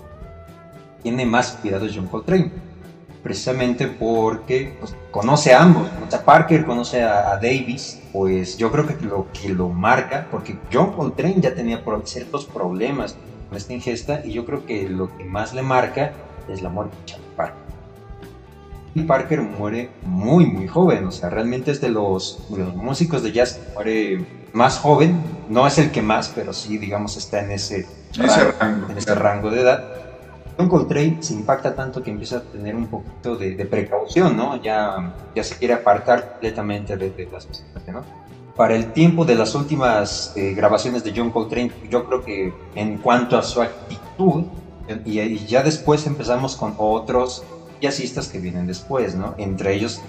tiene 1.03 1.27
más 1.27 1.53
cuidado 1.53 1.87
John 1.93 2.07
Coltrane. 2.07 2.51
Precisamente 3.23 3.87
porque 3.87 4.77
pues, 4.81 4.95
conoce 5.11 5.53
a 5.53 5.63
ambos. 5.63 5.89
O 6.07 6.11
sea, 6.11 6.25
Parker 6.25 6.65
conoce 6.65 7.03
a, 7.03 7.33
a 7.33 7.37
Davis. 7.37 8.01
Pues 8.13 8.57
yo 8.57 8.73
creo 8.73 8.87
que 8.87 8.97
lo 9.05 9.27
que 9.33 9.51
lo 9.51 9.69
marca, 9.69 10.27
porque 10.31 10.59
John 10.73 10.93
Coltrane 10.93 11.41
ya 11.41 11.55
tenía 11.55 11.83
ciertos 12.05 12.47
problemas 12.47 13.15
con 13.49 13.57
esta 13.57 13.73
ingesta, 13.73 14.23
y 14.25 14.33
yo 14.33 14.45
creo 14.45 14.65
que 14.65 14.89
lo 14.89 15.17
que 15.17 15.25
más 15.25 15.53
le 15.55 15.63
marca 15.63 16.13
es 16.49 16.63
la 16.63 16.71
muerte 16.71 16.97
de 17.07 17.19
Parker. 17.37 17.70
Parker 19.07 19.41
muere 19.41 19.91
muy, 20.03 20.47
muy 20.47 20.67
joven, 20.67 21.07
o 21.07 21.11
sea, 21.13 21.31
realmente 21.31 21.71
es 21.71 21.81
de 21.81 21.91
los, 21.91 22.39
de 22.49 22.65
los 22.65 22.75
músicos 22.75 23.23
de 23.23 23.33
jazz 23.33 23.55
que 23.55 23.73
muere 23.75 24.27
más 24.53 24.79
joven, 24.79 25.21
no 25.49 25.67
es 25.67 25.79
el 25.79 25.91
que 25.91 26.03
más, 26.03 26.29
pero 26.35 26.53
sí, 26.53 26.77
digamos, 26.79 27.17
está 27.17 27.41
en 27.41 27.53
ese, 27.53 27.87
En 28.17 28.25
ese 28.25 28.45
rango. 28.53 28.91
en 28.91 28.99
ese 28.99 29.15
rango 29.15 29.51
de 29.51 29.61
edad. 29.61 29.85
John 30.59 30.69
Coltrane 30.69 31.19
se 31.21 31.35
impacta 31.35 31.75
tanto 31.75 32.03
que 32.03 32.11
empieza 32.11 32.39
a 32.39 32.43
tener 32.43 32.75
un 32.75 32.89
poquito 32.89 33.37
de, 33.37 33.55
de 33.55 33.65
precaución, 33.65 34.37
¿no? 34.37 34.61
Ya, 34.61 35.15
ya 35.35 35.45
se 35.45 35.55
quiere 35.57 35.75
apartar 35.75 36.33
completamente 36.33 36.97
de, 36.97 37.11
de 37.11 37.29
las 37.33 37.45
sustancias, 37.45 37.95
¿no? 37.95 38.03
Para 38.57 38.75
el 38.75 38.93
tiempo 38.93 39.25
de 39.25 39.37
las 39.37 39.55
últimas 39.55 40.33
eh, 40.37 40.53
grabaciones 40.53 41.03
de 41.05 41.15
John 41.17 41.31
Coltrane, 41.31 41.71
yo 41.89 42.05
creo 42.05 42.23
que 42.25 42.53
en 42.75 42.99
cuanto 42.99 43.39
a 43.39 43.43
su 43.43 43.63
actitud, 43.63 44.45
y, 45.07 45.21
y 45.21 45.47
ya 45.47 45.63
después 45.63 46.07
empezamos 46.07 46.57
con 46.57 46.75
otros 46.77 47.45
jazzistas 47.81 48.29
que 48.29 48.39
vienen 48.39 48.67
después, 48.67 49.15
¿no? 49.15 49.35
Entre 49.39 49.75
ellos 49.75 50.01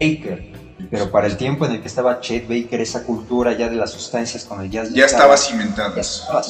Baker. 0.00 0.66
Pero 0.90 1.10
para 1.10 1.26
el 1.26 1.36
tiempo 1.38 1.64
en 1.64 1.72
el 1.72 1.80
que 1.80 1.88
estaba 1.88 2.20
Chet 2.20 2.46
Baker, 2.46 2.80
esa 2.80 3.02
cultura 3.04 3.56
ya 3.56 3.68
de 3.68 3.76
las 3.76 3.92
sustancias 3.92 4.44
con 4.44 4.60
el 4.60 4.70
jazz 4.70 4.92
Ya 4.92 5.06
estaba 5.06 5.36
cimentada. 5.36 5.94
ya 5.94 6.02
estaba. 6.02 6.42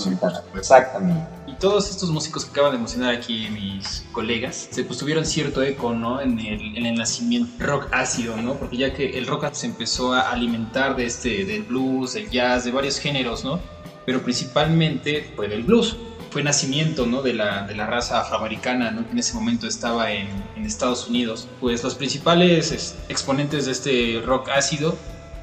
Exactamente. 0.56 1.26
Y 1.46 1.54
todos 1.54 1.88
estos 1.90 2.10
músicos 2.10 2.44
que 2.44 2.50
acaban 2.50 2.72
de 2.72 2.78
mencionar 2.78 3.14
aquí, 3.14 3.48
mis 3.50 4.04
colegas, 4.12 4.68
se 4.70 4.82
pues 4.82 4.98
tuvieron 4.98 5.24
cierto 5.24 5.62
eco, 5.62 5.94
¿no? 5.94 6.20
En 6.20 6.38
el, 6.40 6.76
en 6.76 6.86
el 6.86 6.96
nacimiento 6.96 7.52
rock 7.64 7.88
ácido, 7.92 8.36
¿no? 8.36 8.54
Porque 8.54 8.76
ya 8.76 8.92
que 8.92 9.16
el 9.16 9.26
rock 9.28 9.52
se 9.52 9.66
empezó 9.66 10.12
a 10.12 10.32
alimentar 10.32 10.96
de 10.96 11.06
este, 11.06 11.44
del 11.44 11.62
blues, 11.62 12.14
del 12.14 12.28
jazz, 12.28 12.64
de 12.64 12.72
varios 12.72 12.98
géneros, 12.98 13.44
¿no? 13.44 13.60
Pero 14.04 14.22
principalmente 14.22 15.32
fue 15.36 15.48
del 15.48 15.62
blues. 15.62 15.96
Fue 16.36 16.42
nacimiento, 16.42 17.06
¿no? 17.06 17.22
De 17.22 17.32
la, 17.32 17.66
de 17.66 17.74
la 17.74 17.86
raza 17.86 18.20
afroamericana, 18.20 18.90
¿no? 18.90 19.06
Que 19.06 19.12
en 19.12 19.20
ese 19.20 19.32
momento 19.32 19.66
estaba 19.66 20.12
en, 20.12 20.28
en 20.54 20.66
Estados 20.66 21.08
Unidos. 21.08 21.48
Pues 21.62 21.82
los 21.82 21.94
principales 21.94 22.72
es, 22.72 22.94
exponentes 23.08 23.64
de 23.64 23.72
este 23.72 24.22
rock 24.22 24.50
ácido, 24.50 24.98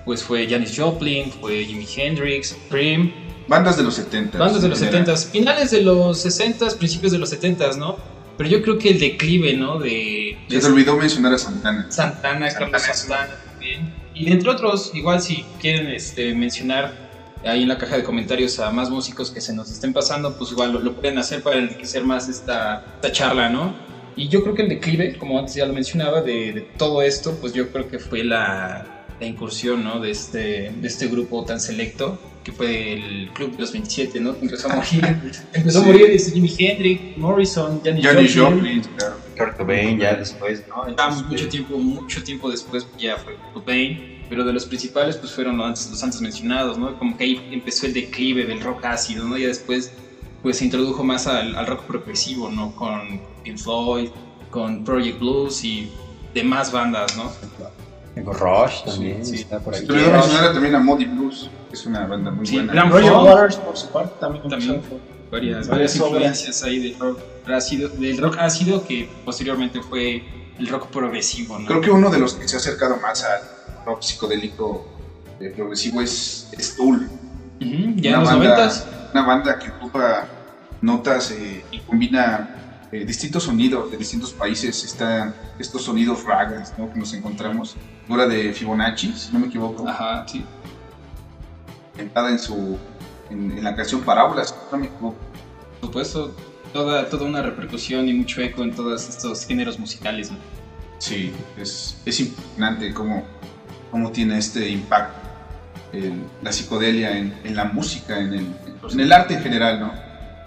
pues 0.06 0.22
fue 0.22 0.48
Janis 0.48 0.78
Joplin, 0.78 1.32
fue 1.32 1.66
Jimi 1.66 1.88
Hendrix, 1.98 2.56
Cream, 2.70 3.12
Bandas 3.48 3.76
de 3.76 3.82
los 3.82 3.96
70. 3.96 4.38
Bandas 4.38 4.62
de 4.62 4.70
los 4.70 4.80
en 4.84 4.90
general. 4.92 5.18
70s, 5.18 5.32
finales 5.32 5.72
de 5.72 5.82
los 5.82 6.24
60s, 6.24 6.78
principios 6.78 7.12
de 7.12 7.18
los 7.18 7.34
70s, 7.34 7.76
¿no? 7.76 7.98
Pero 8.38 8.52
yo 8.52 8.62
creo 8.62 8.78
que 8.78 8.92
el 8.92 9.00
declive, 9.00 9.54
¿no? 9.54 9.80
De, 9.80 10.38
de 10.48 10.62
Se 10.62 10.68
te 10.68 10.72
olvidó 10.72 10.96
mencionar 10.96 11.34
a 11.34 11.40
Santana. 11.40 11.88
Santana, 11.90 12.50
Carlos 12.50 12.84
Santana. 12.84 12.94
Santana 12.94 13.44
también. 13.50 13.92
Y 14.14 14.32
entre 14.32 14.48
otros, 14.52 14.92
igual 14.94 15.24
si 15.24 15.44
quieren 15.60 15.88
este, 15.88 16.36
mencionar 16.36 17.03
ahí 17.46 17.64
en 17.64 17.68
la 17.68 17.78
caja 17.78 17.98
de 17.98 18.04
comentarios 18.04 18.60
a 18.60 18.72
más 18.72 18.90
músicos 18.90 19.32
que 19.32 19.42
se 19.42 19.54
nos 19.54 19.70
estén 19.72 19.94
pasando, 19.94 20.36
pues 20.38 20.52
igual 20.52 20.72
lo, 20.74 20.80
lo 20.80 20.94
pueden 20.94 21.18
hacer 21.18 21.42
para 21.42 21.58
enriquecer 21.58 22.04
más 22.04 22.28
esta, 22.30 22.84
esta 22.96 23.12
charla, 23.12 23.50
¿no? 23.50 23.74
Y 24.16 24.28
yo 24.28 24.44
creo 24.44 24.54
que 24.56 24.62
el 24.62 24.70
declive, 24.70 25.18
como 25.18 25.40
antes 25.40 25.56
ya 25.56 25.66
lo 25.66 25.74
mencionaba, 25.74 26.22
de, 26.22 26.54
de 26.54 26.62
todo 26.78 27.02
esto, 27.02 27.38
pues 27.40 27.54
yo 27.54 27.70
creo 27.72 27.88
que 27.88 27.98
fue 28.00 28.24
la, 28.24 29.06
la 29.20 29.26
incursión, 29.26 29.84
¿no? 29.84 30.00
De 30.00 30.12
este, 30.12 30.72
de 30.72 30.88
este 30.88 31.08
grupo 31.08 31.44
tan 31.46 31.60
selecto, 31.60 32.20
que 32.44 32.52
fue 32.52 32.94
el 32.94 33.30
Club 33.34 33.56
de 33.56 33.62
los 33.62 33.72
27, 33.72 34.20
¿no? 34.20 34.38
Que 34.38 34.46
empezó 34.46 34.70
a 34.70 34.76
morir. 34.76 35.02
empezó 35.54 35.80
a 35.80 35.82
Sí. 35.82 35.88
morir 35.88 36.06
este, 36.12 36.32
Jimi 36.32 36.54
Hendrix, 36.60 37.02
Morrison, 37.18 37.82
Janis 37.84 38.06
Janis 38.06 38.36
Joplin. 38.36 38.56
Joplin, 38.58 38.82
claro. 38.98 39.16
Kurt 39.36 39.58
Cobain 39.58 39.98
ya 39.98 40.14
después, 40.16 40.64
¿no? 40.68 40.84
Ah, 40.98 41.10
Este, 41.10 41.24
mucho 41.26 41.48
tiempo, 41.48 41.80
mucho 41.80 42.22
tiempo 42.22 42.52
después 42.52 42.86
ya 43.00 43.18
fue 43.18 43.36
Cobain, 43.54 44.13
pero 44.34 44.44
de 44.46 44.52
los 44.52 44.66
principales 44.66 45.16
pues 45.18 45.32
fueron 45.32 45.58
los 45.58 45.68
antes, 45.68 45.92
los 45.92 46.04
antes 46.04 46.20
mencionados, 46.20 46.76
¿no? 46.76 46.98
Como 46.98 47.16
que 47.16 47.24
ahí 47.24 47.50
empezó 47.52 47.86
el 47.86 47.94
declive 47.94 48.46
del 48.46 48.62
rock 48.62 48.84
ácido, 48.86 49.26
¿no? 49.26 49.38
Ya 49.38 49.46
después 49.46 49.92
pues 50.42 50.58
se 50.58 50.66
introdujo 50.66 51.04
más 51.04 51.28
al, 51.28 51.56
al 51.56 51.68
rock 51.68 51.84
progresivo, 51.84 52.50
¿no? 52.50 52.76
Con 52.76 53.22
Pink 53.44 53.60
Floyd, 53.60 54.10
con 54.50 54.84
Project 54.84 55.20
Blues 55.20 55.64
y 55.64 55.92
demás 56.34 56.72
bandas, 56.72 57.16
¿no? 57.16 57.32
Tengo 58.16 58.34
Rush 58.34 58.82
también, 58.86 59.24
Sí, 59.24 59.38
sí. 59.38 59.44
está 59.44 59.60
por 59.60 59.76
olvidó 59.76 60.12
mencionar 60.12 60.52
también 60.52 60.74
a 60.74 60.80
Modi 60.80 61.06
Blues, 61.06 61.52
que 61.70 61.76
es 61.76 61.86
una 61.86 62.08
banda 62.08 62.32
muy 62.32 62.48
Sí, 62.48 62.56
buena. 62.56 62.86
Roger. 62.86 63.12
Waters, 63.14 63.58
por 63.58 63.78
su 63.78 63.88
parte, 63.90 64.16
también. 64.20 64.50
También. 64.50 64.82
Varias, 65.30 65.68
Varias 65.68 65.96
influencias 65.96 66.64
ahí 66.64 66.80
del 66.80 67.00
rock 67.00 67.20
ácido, 67.54 67.90
del 67.90 68.18
rock 68.18 68.38
ácido 68.40 68.84
que 68.84 69.08
posteriormente 69.26 69.80
fue 69.84 70.24
el 70.58 70.68
rock 70.70 70.88
progresivo, 70.88 71.60
¿no? 71.60 71.68
Creo 71.68 71.82
que 71.82 71.92
uno 71.92 72.10
de 72.10 72.18
los 72.18 72.34
que 72.34 72.48
se 72.48 72.56
ha 72.56 72.60
acercado 72.60 72.98
más 72.98 73.24
al 73.24 73.42
rock 73.86 74.02
psicodélico 74.02 74.86
eh, 75.40 75.52
progresivo 75.56 76.02
es, 76.02 76.48
es 76.52 76.76
Tool. 76.76 77.10
Ujú, 77.62 77.94
ya 77.98 78.12
en 78.12 78.16
Una 78.16 78.20
los 78.20 78.30
banda- 78.30 78.34
noventas. 78.50 78.88
Una 79.14 79.26
banda 79.26 79.60
que 79.60 79.70
ocupa 79.70 80.28
notas 80.82 81.32
eh, 81.32 81.64
y 81.72 81.80
combina 81.80 82.50
eh, 82.92 83.06
distintos 83.06 83.44
sonidos 83.44 83.92
de 83.92 83.98
distintos 83.98 84.34
países. 84.34 84.84
Están 84.84 85.34
estos 85.60 85.84
sonidos 85.84 86.24
ragas 86.24 86.74
¿no? 86.78 86.92
que 86.92 87.00
nos 87.00 87.14
encontramos. 87.14 87.76
Dura 88.08 88.28
de 88.28 88.52
Fibonacci, 88.54 89.14
si 89.14 89.32
no 89.32 89.40
me 89.40 89.48
equivoco. 89.48 89.88
Ajá, 89.88 90.26
sí. 90.28 90.44
Inventada 91.94 92.30
en, 92.32 92.40
su, 92.40 92.78
en, 93.30 93.52
en 93.58 93.64
la 93.64 93.76
canción 93.76 94.02
Parábolas, 94.02 94.54
no 94.72 94.78
me 94.78 94.88
equivoco. 94.88 95.16
Por 95.80 95.90
supuesto, 95.90 96.36
toda, 96.74 97.08
toda 97.10 97.26
una 97.26 97.42
repercusión 97.42 98.08
y 98.10 98.14
mucho 98.14 98.42
eco 98.42 98.64
en 98.64 98.74
todos 98.76 99.08
estos 99.08 99.46
géneros 99.46 99.78
musicales. 99.80 100.32
¿no? 100.32 100.38
Sí, 100.98 101.32
es, 101.58 101.98
es 102.06 102.20
impresionante 102.20 102.94
cómo, 102.94 103.24
cómo 103.94 104.12
tiene 104.12 104.40
este 104.40 104.68
impacto 104.70 105.16
el- 105.94 106.24
la 106.42 106.52
psicodelia 106.52 107.16
en, 107.16 107.32
en 107.44 107.56
la 107.56 107.66
música, 107.66 108.18
en 108.20 108.34
el, 108.34 108.48
en 108.92 109.00
el 109.00 109.12
arte 109.14 109.36
en 109.36 109.42
general, 109.44 109.80
¿no? 109.80 109.94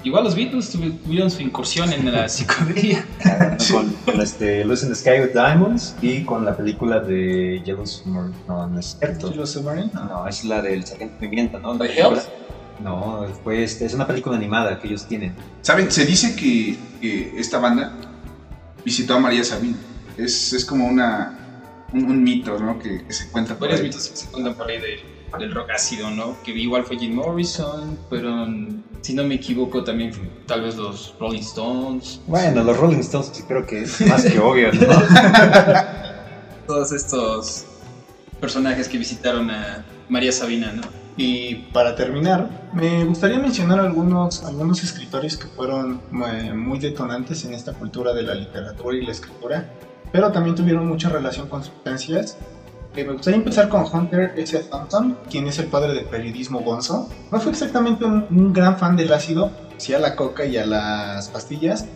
Igual 0.02 0.24
los 0.24 0.34
Beatles 0.34 0.74
tuvi- 0.74 0.98
tuvieron 1.04 1.30
su 1.30 1.40
incursión 1.42 1.92
en 1.92 2.12
la 2.12 2.28
psicodelia. 2.28 3.04
con, 3.72 3.90
con 4.04 4.20
este 4.20 4.64
Lucy 4.64 4.86
in 4.86 4.92
the 4.92 4.96
Sky 4.96 5.20
with 5.20 5.32
Diamonds 5.32 5.94
y 6.02 6.24
con 6.24 6.44
la 6.44 6.56
película 6.56 6.98
de 6.98 7.62
Yellow 7.64 7.86
Submarine. 7.86 8.34
No, 8.48 8.66
no 8.66 8.80
es 8.80 8.96
cierto. 8.98 9.32
Los 9.34 9.50
Submarine. 9.52 9.90
No, 9.94 10.26
es 10.26 10.44
la 10.44 10.60
del 10.60 10.84
Sargento 10.84 11.14
Pimienta, 11.20 11.58
¿no? 11.60 11.74
¿By 11.78 11.90
Health? 11.96 12.22
No, 12.82 13.24
fue 13.44 13.62
este, 13.62 13.86
es 13.86 13.94
una 13.94 14.06
película 14.08 14.36
animada 14.36 14.78
que 14.80 14.88
ellos 14.88 15.06
tienen. 15.06 15.32
¿Saben? 15.62 15.90
Se 15.92 16.04
dice 16.04 16.34
que, 16.34 16.76
que 17.00 17.32
esta 17.38 17.58
banda 17.60 17.92
visitó 18.84 19.14
a 19.14 19.20
María 19.20 19.44
Sabina. 19.44 19.76
Es, 20.16 20.52
es 20.52 20.64
como 20.64 20.86
una, 20.86 21.38
un, 21.92 22.04
un 22.04 22.22
mito, 22.22 22.58
¿no? 22.58 22.78
Que, 22.78 23.02
que 23.04 23.12
se 23.12 23.28
cuenta 23.28 23.54
por 23.54 23.68
Varios 23.68 23.80
ahí. 23.80 23.86
mitos 23.86 24.08
que 24.08 24.16
se 24.16 24.26
cuentan 24.28 24.54
por 24.54 24.68
ahí 24.68 24.78
del, 24.78 25.00
del 25.38 25.50
rock 25.52 25.70
ácido, 25.70 26.10
¿no? 26.10 26.36
Que 26.42 26.52
igual 26.52 26.84
fue 26.84 26.96
Jim 26.98 27.14
Morrison, 27.14 27.98
fueron, 28.08 28.84
si 29.00 29.14
no 29.14 29.24
me 29.24 29.34
equivoco, 29.36 29.82
también 29.84 30.12
fue 30.12 30.28
tal 30.46 30.62
vez 30.62 30.76
los 30.76 31.14
Rolling 31.18 31.40
Stones. 31.40 32.20
Bueno, 32.26 32.62
los 32.64 32.76
Rolling 32.76 32.98
Stones 32.98 33.30
sí 33.32 33.42
creo 33.46 33.64
que 33.66 33.82
es 33.82 34.00
más 34.06 34.24
que 34.24 34.38
obvio, 34.38 34.72
¿no? 34.72 34.86
Todos 36.66 36.92
estos 36.92 37.64
personajes 38.40 38.88
que 38.88 38.98
visitaron 38.98 39.50
a 39.50 39.84
María 40.08 40.32
Sabina, 40.32 40.72
¿no? 40.72 40.82
Y 41.18 41.54
para 41.72 41.94
terminar, 41.96 42.68
me 42.74 43.04
gustaría 43.04 43.38
mencionar 43.38 43.80
algunos, 43.80 44.44
algunos 44.44 44.82
escritores 44.84 45.38
que 45.38 45.46
fueron 45.46 46.02
eh, 46.28 46.52
muy 46.52 46.78
detonantes 46.78 47.42
en 47.46 47.54
esta 47.54 47.72
cultura 47.72 48.12
de 48.12 48.22
la 48.22 48.34
literatura 48.34 48.96
y 48.98 49.06
la 49.06 49.12
escritura, 49.12 49.66
pero 50.12 50.32
también 50.32 50.56
tuvieron 50.56 50.86
mucha 50.86 51.08
relación 51.08 51.48
con 51.48 51.62
sustancias. 51.62 52.36
Eh, 52.96 53.04
me 53.04 53.12
gustaría 53.12 53.38
empezar 53.38 53.68
con 53.68 53.84
Hunter 53.84 54.32
S. 54.36 54.58
Thompson, 54.70 55.18
quien 55.30 55.46
es 55.46 55.58
el 55.58 55.66
padre 55.66 55.92
del 55.92 56.06
periodismo 56.06 56.60
gonzo. 56.60 57.08
No 57.30 57.40
fue 57.40 57.52
exactamente 57.52 58.04
un, 58.04 58.26
un 58.30 58.52
gran 58.52 58.78
fan 58.78 58.96
del 58.96 59.12
ácido, 59.12 59.50
sí 59.76 59.92
a 59.92 59.98
la 59.98 60.16
coca 60.16 60.44
y 60.44 60.56
a 60.56 60.64
las 60.64 61.28
pastillas, 61.28 61.86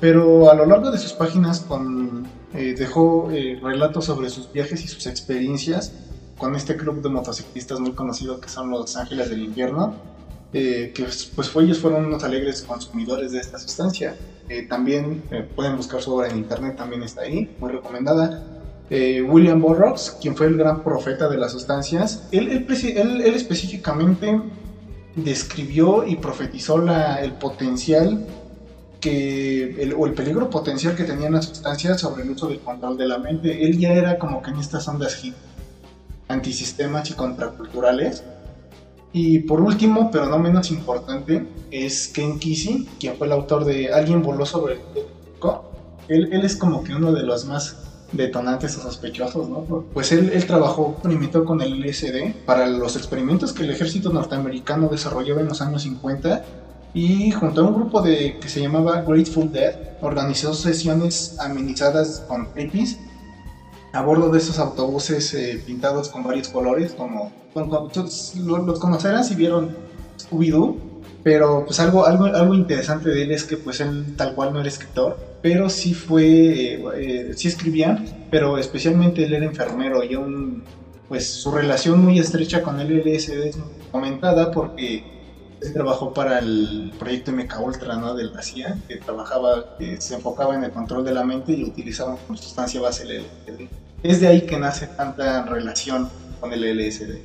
pero 0.00 0.50
a 0.50 0.54
lo 0.54 0.66
largo 0.66 0.90
de 0.90 0.98
sus 0.98 1.12
páginas 1.12 1.60
con, 1.60 2.26
eh, 2.54 2.74
dejó 2.78 3.30
eh, 3.32 3.58
relatos 3.60 4.04
sobre 4.04 4.30
sus 4.30 4.52
viajes 4.52 4.84
y 4.84 4.86
sus 4.86 5.06
experiencias 5.08 5.92
con 6.38 6.54
este 6.54 6.76
club 6.76 7.02
de 7.02 7.08
motociclistas 7.08 7.80
muy 7.80 7.92
conocido 7.92 8.40
que 8.40 8.48
son 8.48 8.70
los 8.70 8.96
Ángeles 8.96 9.30
del 9.30 9.42
Invierno, 9.42 9.94
eh, 10.54 10.92
que 10.94 11.04
pues 11.34 11.50
fue- 11.50 11.64
ellos 11.64 11.78
fueron 11.80 12.06
unos 12.06 12.24
alegres 12.24 12.62
consumidores 12.62 13.32
de 13.32 13.40
esta 13.40 13.58
sustancia. 13.58 14.16
Eh, 14.48 14.66
también 14.68 15.22
eh, 15.30 15.46
pueden 15.54 15.76
buscar 15.76 16.00
su 16.00 16.12
obra 16.14 16.28
en 16.28 16.36
internet, 16.38 16.76
también 16.76 17.02
está 17.02 17.22
ahí, 17.22 17.50
muy 17.58 17.70
recomendada. 17.72 18.42
William 18.90 19.60
Burroughs, 19.60 20.10
quien 20.20 20.36
fue 20.36 20.46
el 20.46 20.56
gran 20.56 20.82
profeta 20.84 21.28
de 21.28 21.36
las 21.38 21.50
sustancias, 21.52 22.22
él, 22.30 22.48
él 22.48 23.34
específicamente 23.34 24.40
describió 25.16 26.06
y 26.06 26.16
profetizó 26.16 26.78
la- 26.78 27.16
el 27.20 27.32
potencial 27.32 28.20
que 29.00 29.64
el, 29.82 29.94
o 29.96 30.06
el 30.06 30.12
peligro 30.14 30.48
potencial 30.50 30.94
que 30.94 31.04
tenían 31.04 31.32
las 31.32 31.46
sustancias 31.46 32.00
sobre 32.00 32.22
el 32.22 32.30
uso 32.30 32.46
del 32.46 32.60
control 32.60 32.96
de 32.96 33.06
la 33.06 33.18
mente. 33.18 33.64
Él 33.64 33.78
ya 33.78 33.92
era 33.92 34.18
como 34.18 34.40
que 34.42 34.50
en 34.50 34.58
estas 34.58 34.86
ondas 34.86 35.22
hip 35.24 35.34
antisistemas 36.28 37.10
y 37.10 37.14
contraculturales. 37.14 38.22
Y 39.16 39.38
por 39.38 39.60
último, 39.60 40.10
pero 40.10 40.26
no 40.26 40.40
menos 40.40 40.72
importante, 40.72 41.46
es 41.70 42.08
Ken 42.08 42.40
Kesey, 42.40 42.88
quien 42.98 43.16
fue 43.16 43.28
el 43.28 43.32
autor 43.32 43.64
de 43.64 43.92
Alguien 43.92 44.22
voló 44.24 44.44
sobre 44.44 44.74
el 44.74 44.80
Público. 44.80 45.64
Él, 46.08 46.30
él 46.32 46.44
es 46.44 46.56
como 46.56 46.82
que 46.82 46.96
uno 46.96 47.12
de 47.12 47.22
los 47.22 47.44
más 47.44 47.76
detonantes 48.10 48.76
o 48.76 48.82
sospechosos, 48.82 49.48
¿no? 49.48 49.60
Pues 49.94 50.10
él, 50.10 50.32
él 50.34 50.44
trabajó, 50.46 50.94
experimentó 50.94 51.44
con 51.44 51.62
el 51.62 51.80
LSD 51.80 52.44
para 52.44 52.66
los 52.66 52.96
experimentos 52.96 53.52
que 53.52 53.62
el 53.62 53.70
ejército 53.70 54.12
norteamericano 54.12 54.88
desarrolló 54.88 55.38
en 55.38 55.46
los 55.46 55.62
años 55.62 55.82
50 55.82 56.44
y 56.92 57.30
junto 57.30 57.60
a 57.60 57.68
un 57.68 57.74
grupo 57.74 58.02
de, 58.02 58.38
que 58.40 58.48
se 58.48 58.60
llamaba 58.60 59.02
Grateful 59.02 59.50
Dead 59.52 59.76
organizó 60.00 60.54
sesiones 60.54 61.36
amenizadas 61.38 62.24
con 62.26 62.48
hippies 62.56 62.98
a 63.92 64.02
bordo 64.02 64.30
de 64.30 64.38
esos 64.38 64.58
autobuses 64.58 65.32
eh, 65.34 65.62
pintados 65.64 66.08
con 66.08 66.24
varios 66.24 66.48
colores, 66.48 66.94
como 66.94 67.30
bueno, 67.54 67.68
cuando 67.68 67.88
todos 67.90 68.32
lo- 68.34 68.58
los 68.58 68.78
conocerán 68.80 69.24
si 69.24 69.34
vieron 69.36 69.76
Scooby-Doo, 70.20 70.80
pero 71.22 71.64
pues 71.66 71.80
algo, 71.80 72.04
algo, 72.04 72.24
algo 72.26 72.54
interesante 72.54 73.08
de 73.10 73.22
él 73.22 73.32
es 73.32 73.44
que 73.44 73.56
pues 73.58 73.80
él 73.80 74.14
tal 74.16 74.34
cual 74.34 74.52
no 74.52 74.60
era 74.60 74.68
escritor, 74.68 75.20
pero 75.40 75.68
sí 75.70 75.94
fue, 75.94 76.74
eh, 76.74 76.78
eh, 76.96 77.32
sí 77.34 77.48
escribía, 77.48 77.96
pero 78.30 78.58
especialmente 78.58 79.22
él 79.24 79.32
era 79.34 79.44
enfermero 79.46 80.02
y 80.02 80.14
un, 80.16 80.64
pues 81.06 81.28
su 81.28 81.50
relación 81.50 82.00
muy 82.00 82.18
estrecha 82.18 82.62
con 82.62 82.80
el 82.80 82.90
LSD 82.92 83.48
es 83.48 83.56
comentada 83.90 84.50
porque 84.50 85.06
él 85.60 85.72
trabajó 85.72 86.12
para 86.12 86.38
el 86.38 86.94
proyecto 86.98 87.30
MK 87.30 87.60
Ultra 87.60 87.96
¿no? 87.96 88.14
de 88.14 88.24
la 88.24 88.42
CIA, 88.42 88.74
que 88.86 88.98
trabajaba, 88.98 89.66
que 89.78 90.00
se 90.00 90.14
enfocaba 90.14 90.54
en 90.54 90.64
el 90.64 90.72
control 90.72 91.04
de 91.04 91.12
la 91.12 91.24
mente 91.24 91.54
y 91.54 91.64
utilizaba 91.64 92.16
como 92.26 92.36
sustancia 92.36 92.80
base 92.80 93.04
el 93.04 93.12
LSD. 93.12 93.68
es 94.02 94.20
de 94.20 94.26
ahí 94.28 94.44
que 94.46 94.58
nace 94.58 94.88
tanta 94.88 95.44
relación 95.46 96.12
con 96.38 96.52
el 96.52 96.64
LSD. 96.64 97.24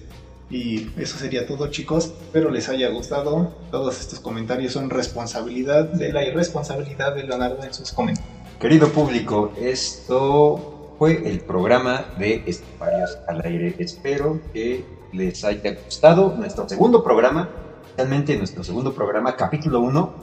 Y 0.50 0.90
eso 0.98 1.18
sería 1.20 1.46
todo 1.46 1.68
chicos, 1.68 2.06
espero 2.06 2.50
les 2.50 2.70
haya 2.70 2.90
gustado. 2.90 3.54
Todos 3.70 4.00
estos 4.00 4.20
comentarios 4.20 4.74
son 4.74 4.90
responsabilidad 4.90 5.86
de 5.86 6.12
la 6.12 6.26
irresponsabilidad 6.26 7.14
de 7.16 7.24
Leonardo 7.24 7.64
en 7.64 7.74
sus 7.74 7.92
comentarios. 7.92 8.34
Querido 8.60 8.90
público, 8.90 9.54
esto 9.62 10.96
fue 10.98 11.30
el 11.30 11.40
programa 11.42 12.06
de 12.18 12.44
Esteparios 12.48 13.18
al 13.28 13.46
aire. 13.46 13.76
Espero 13.78 14.42
que 14.52 14.84
les 15.14 15.44
haya 15.44 15.76
gustado 15.86 16.36
nuestro 16.36 16.68
segundo 16.68 17.04
programa, 17.04 17.50
realmente 17.96 18.36
nuestro 18.36 18.64
segundo 18.64 18.94
programa, 18.94 19.36
capítulo 19.36 19.82
1. 19.82 20.14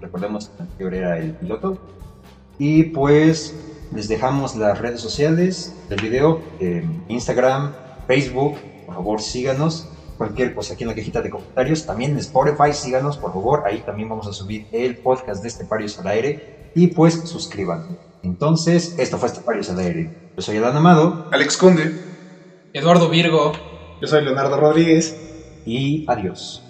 Recordemos 0.00 0.48
que 0.48 0.62
anterior 0.62 0.94
era 0.94 1.18
el 1.18 1.32
piloto. 1.32 1.78
Y 2.58 2.84
pues 2.84 3.54
les 3.94 4.08
dejamos 4.08 4.56
las 4.56 4.78
redes 4.78 5.00
sociales 5.00 5.74
del 5.90 6.00
video, 6.00 6.40
eh, 6.58 6.84
Instagram, 7.08 7.72
Facebook, 8.06 8.56
por 8.88 8.94
favor 8.94 9.20
síganos. 9.20 9.90
Cualquier 10.16 10.54
cosa 10.54 10.72
aquí 10.72 10.82
en 10.82 10.88
la 10.88 10.94
cajita 10.94 11.20
de 11.20 11.28
comentarios. 11.28 11.84
También 11.84 12.12
en 12.12 12.18
Spotify, 12.18 12.72
síganos, 12.72 13.18
por 13.18 13.32
favor. 13.34 13.60
Ahí 13.66 13.82
también 13.82 14.08
vamos 14.08 14.26
a 14.26 14.32
subir 14.32 14.66
el 14.70 14.96
podcast 15.02 15.42
de 15.42 15.48
Esteparios 15.48 15.98
al 15.98 16.06
aire. 16.06 16.40
Y 16.72 16.86
pues 16.88 17.28
suscríbanse. 17.28 17.98
Entonces, 18.22 18.94
esto 18.96 19.18
fue 19.18 19.28
Esteparios 19.28 19.68
al 19.68 19.80
aire. 19.80 20.14
Yo 20.34 20.42
soy 20.42 20.56
Adán 20.56 20.74
Amado. 20.76 21.26
Alex 21.30 21.58
Conde. 21.58 22.00
Eduardo 22.72 23.10
Virgo. 23.10 23.52
Yo 24.00 24.08
soy 24.08 24.24
Leonardo 24.24 24.56
Rodríguez. 24.56 25.20
Y 25.66 26.02
adiós. 26.08 26.67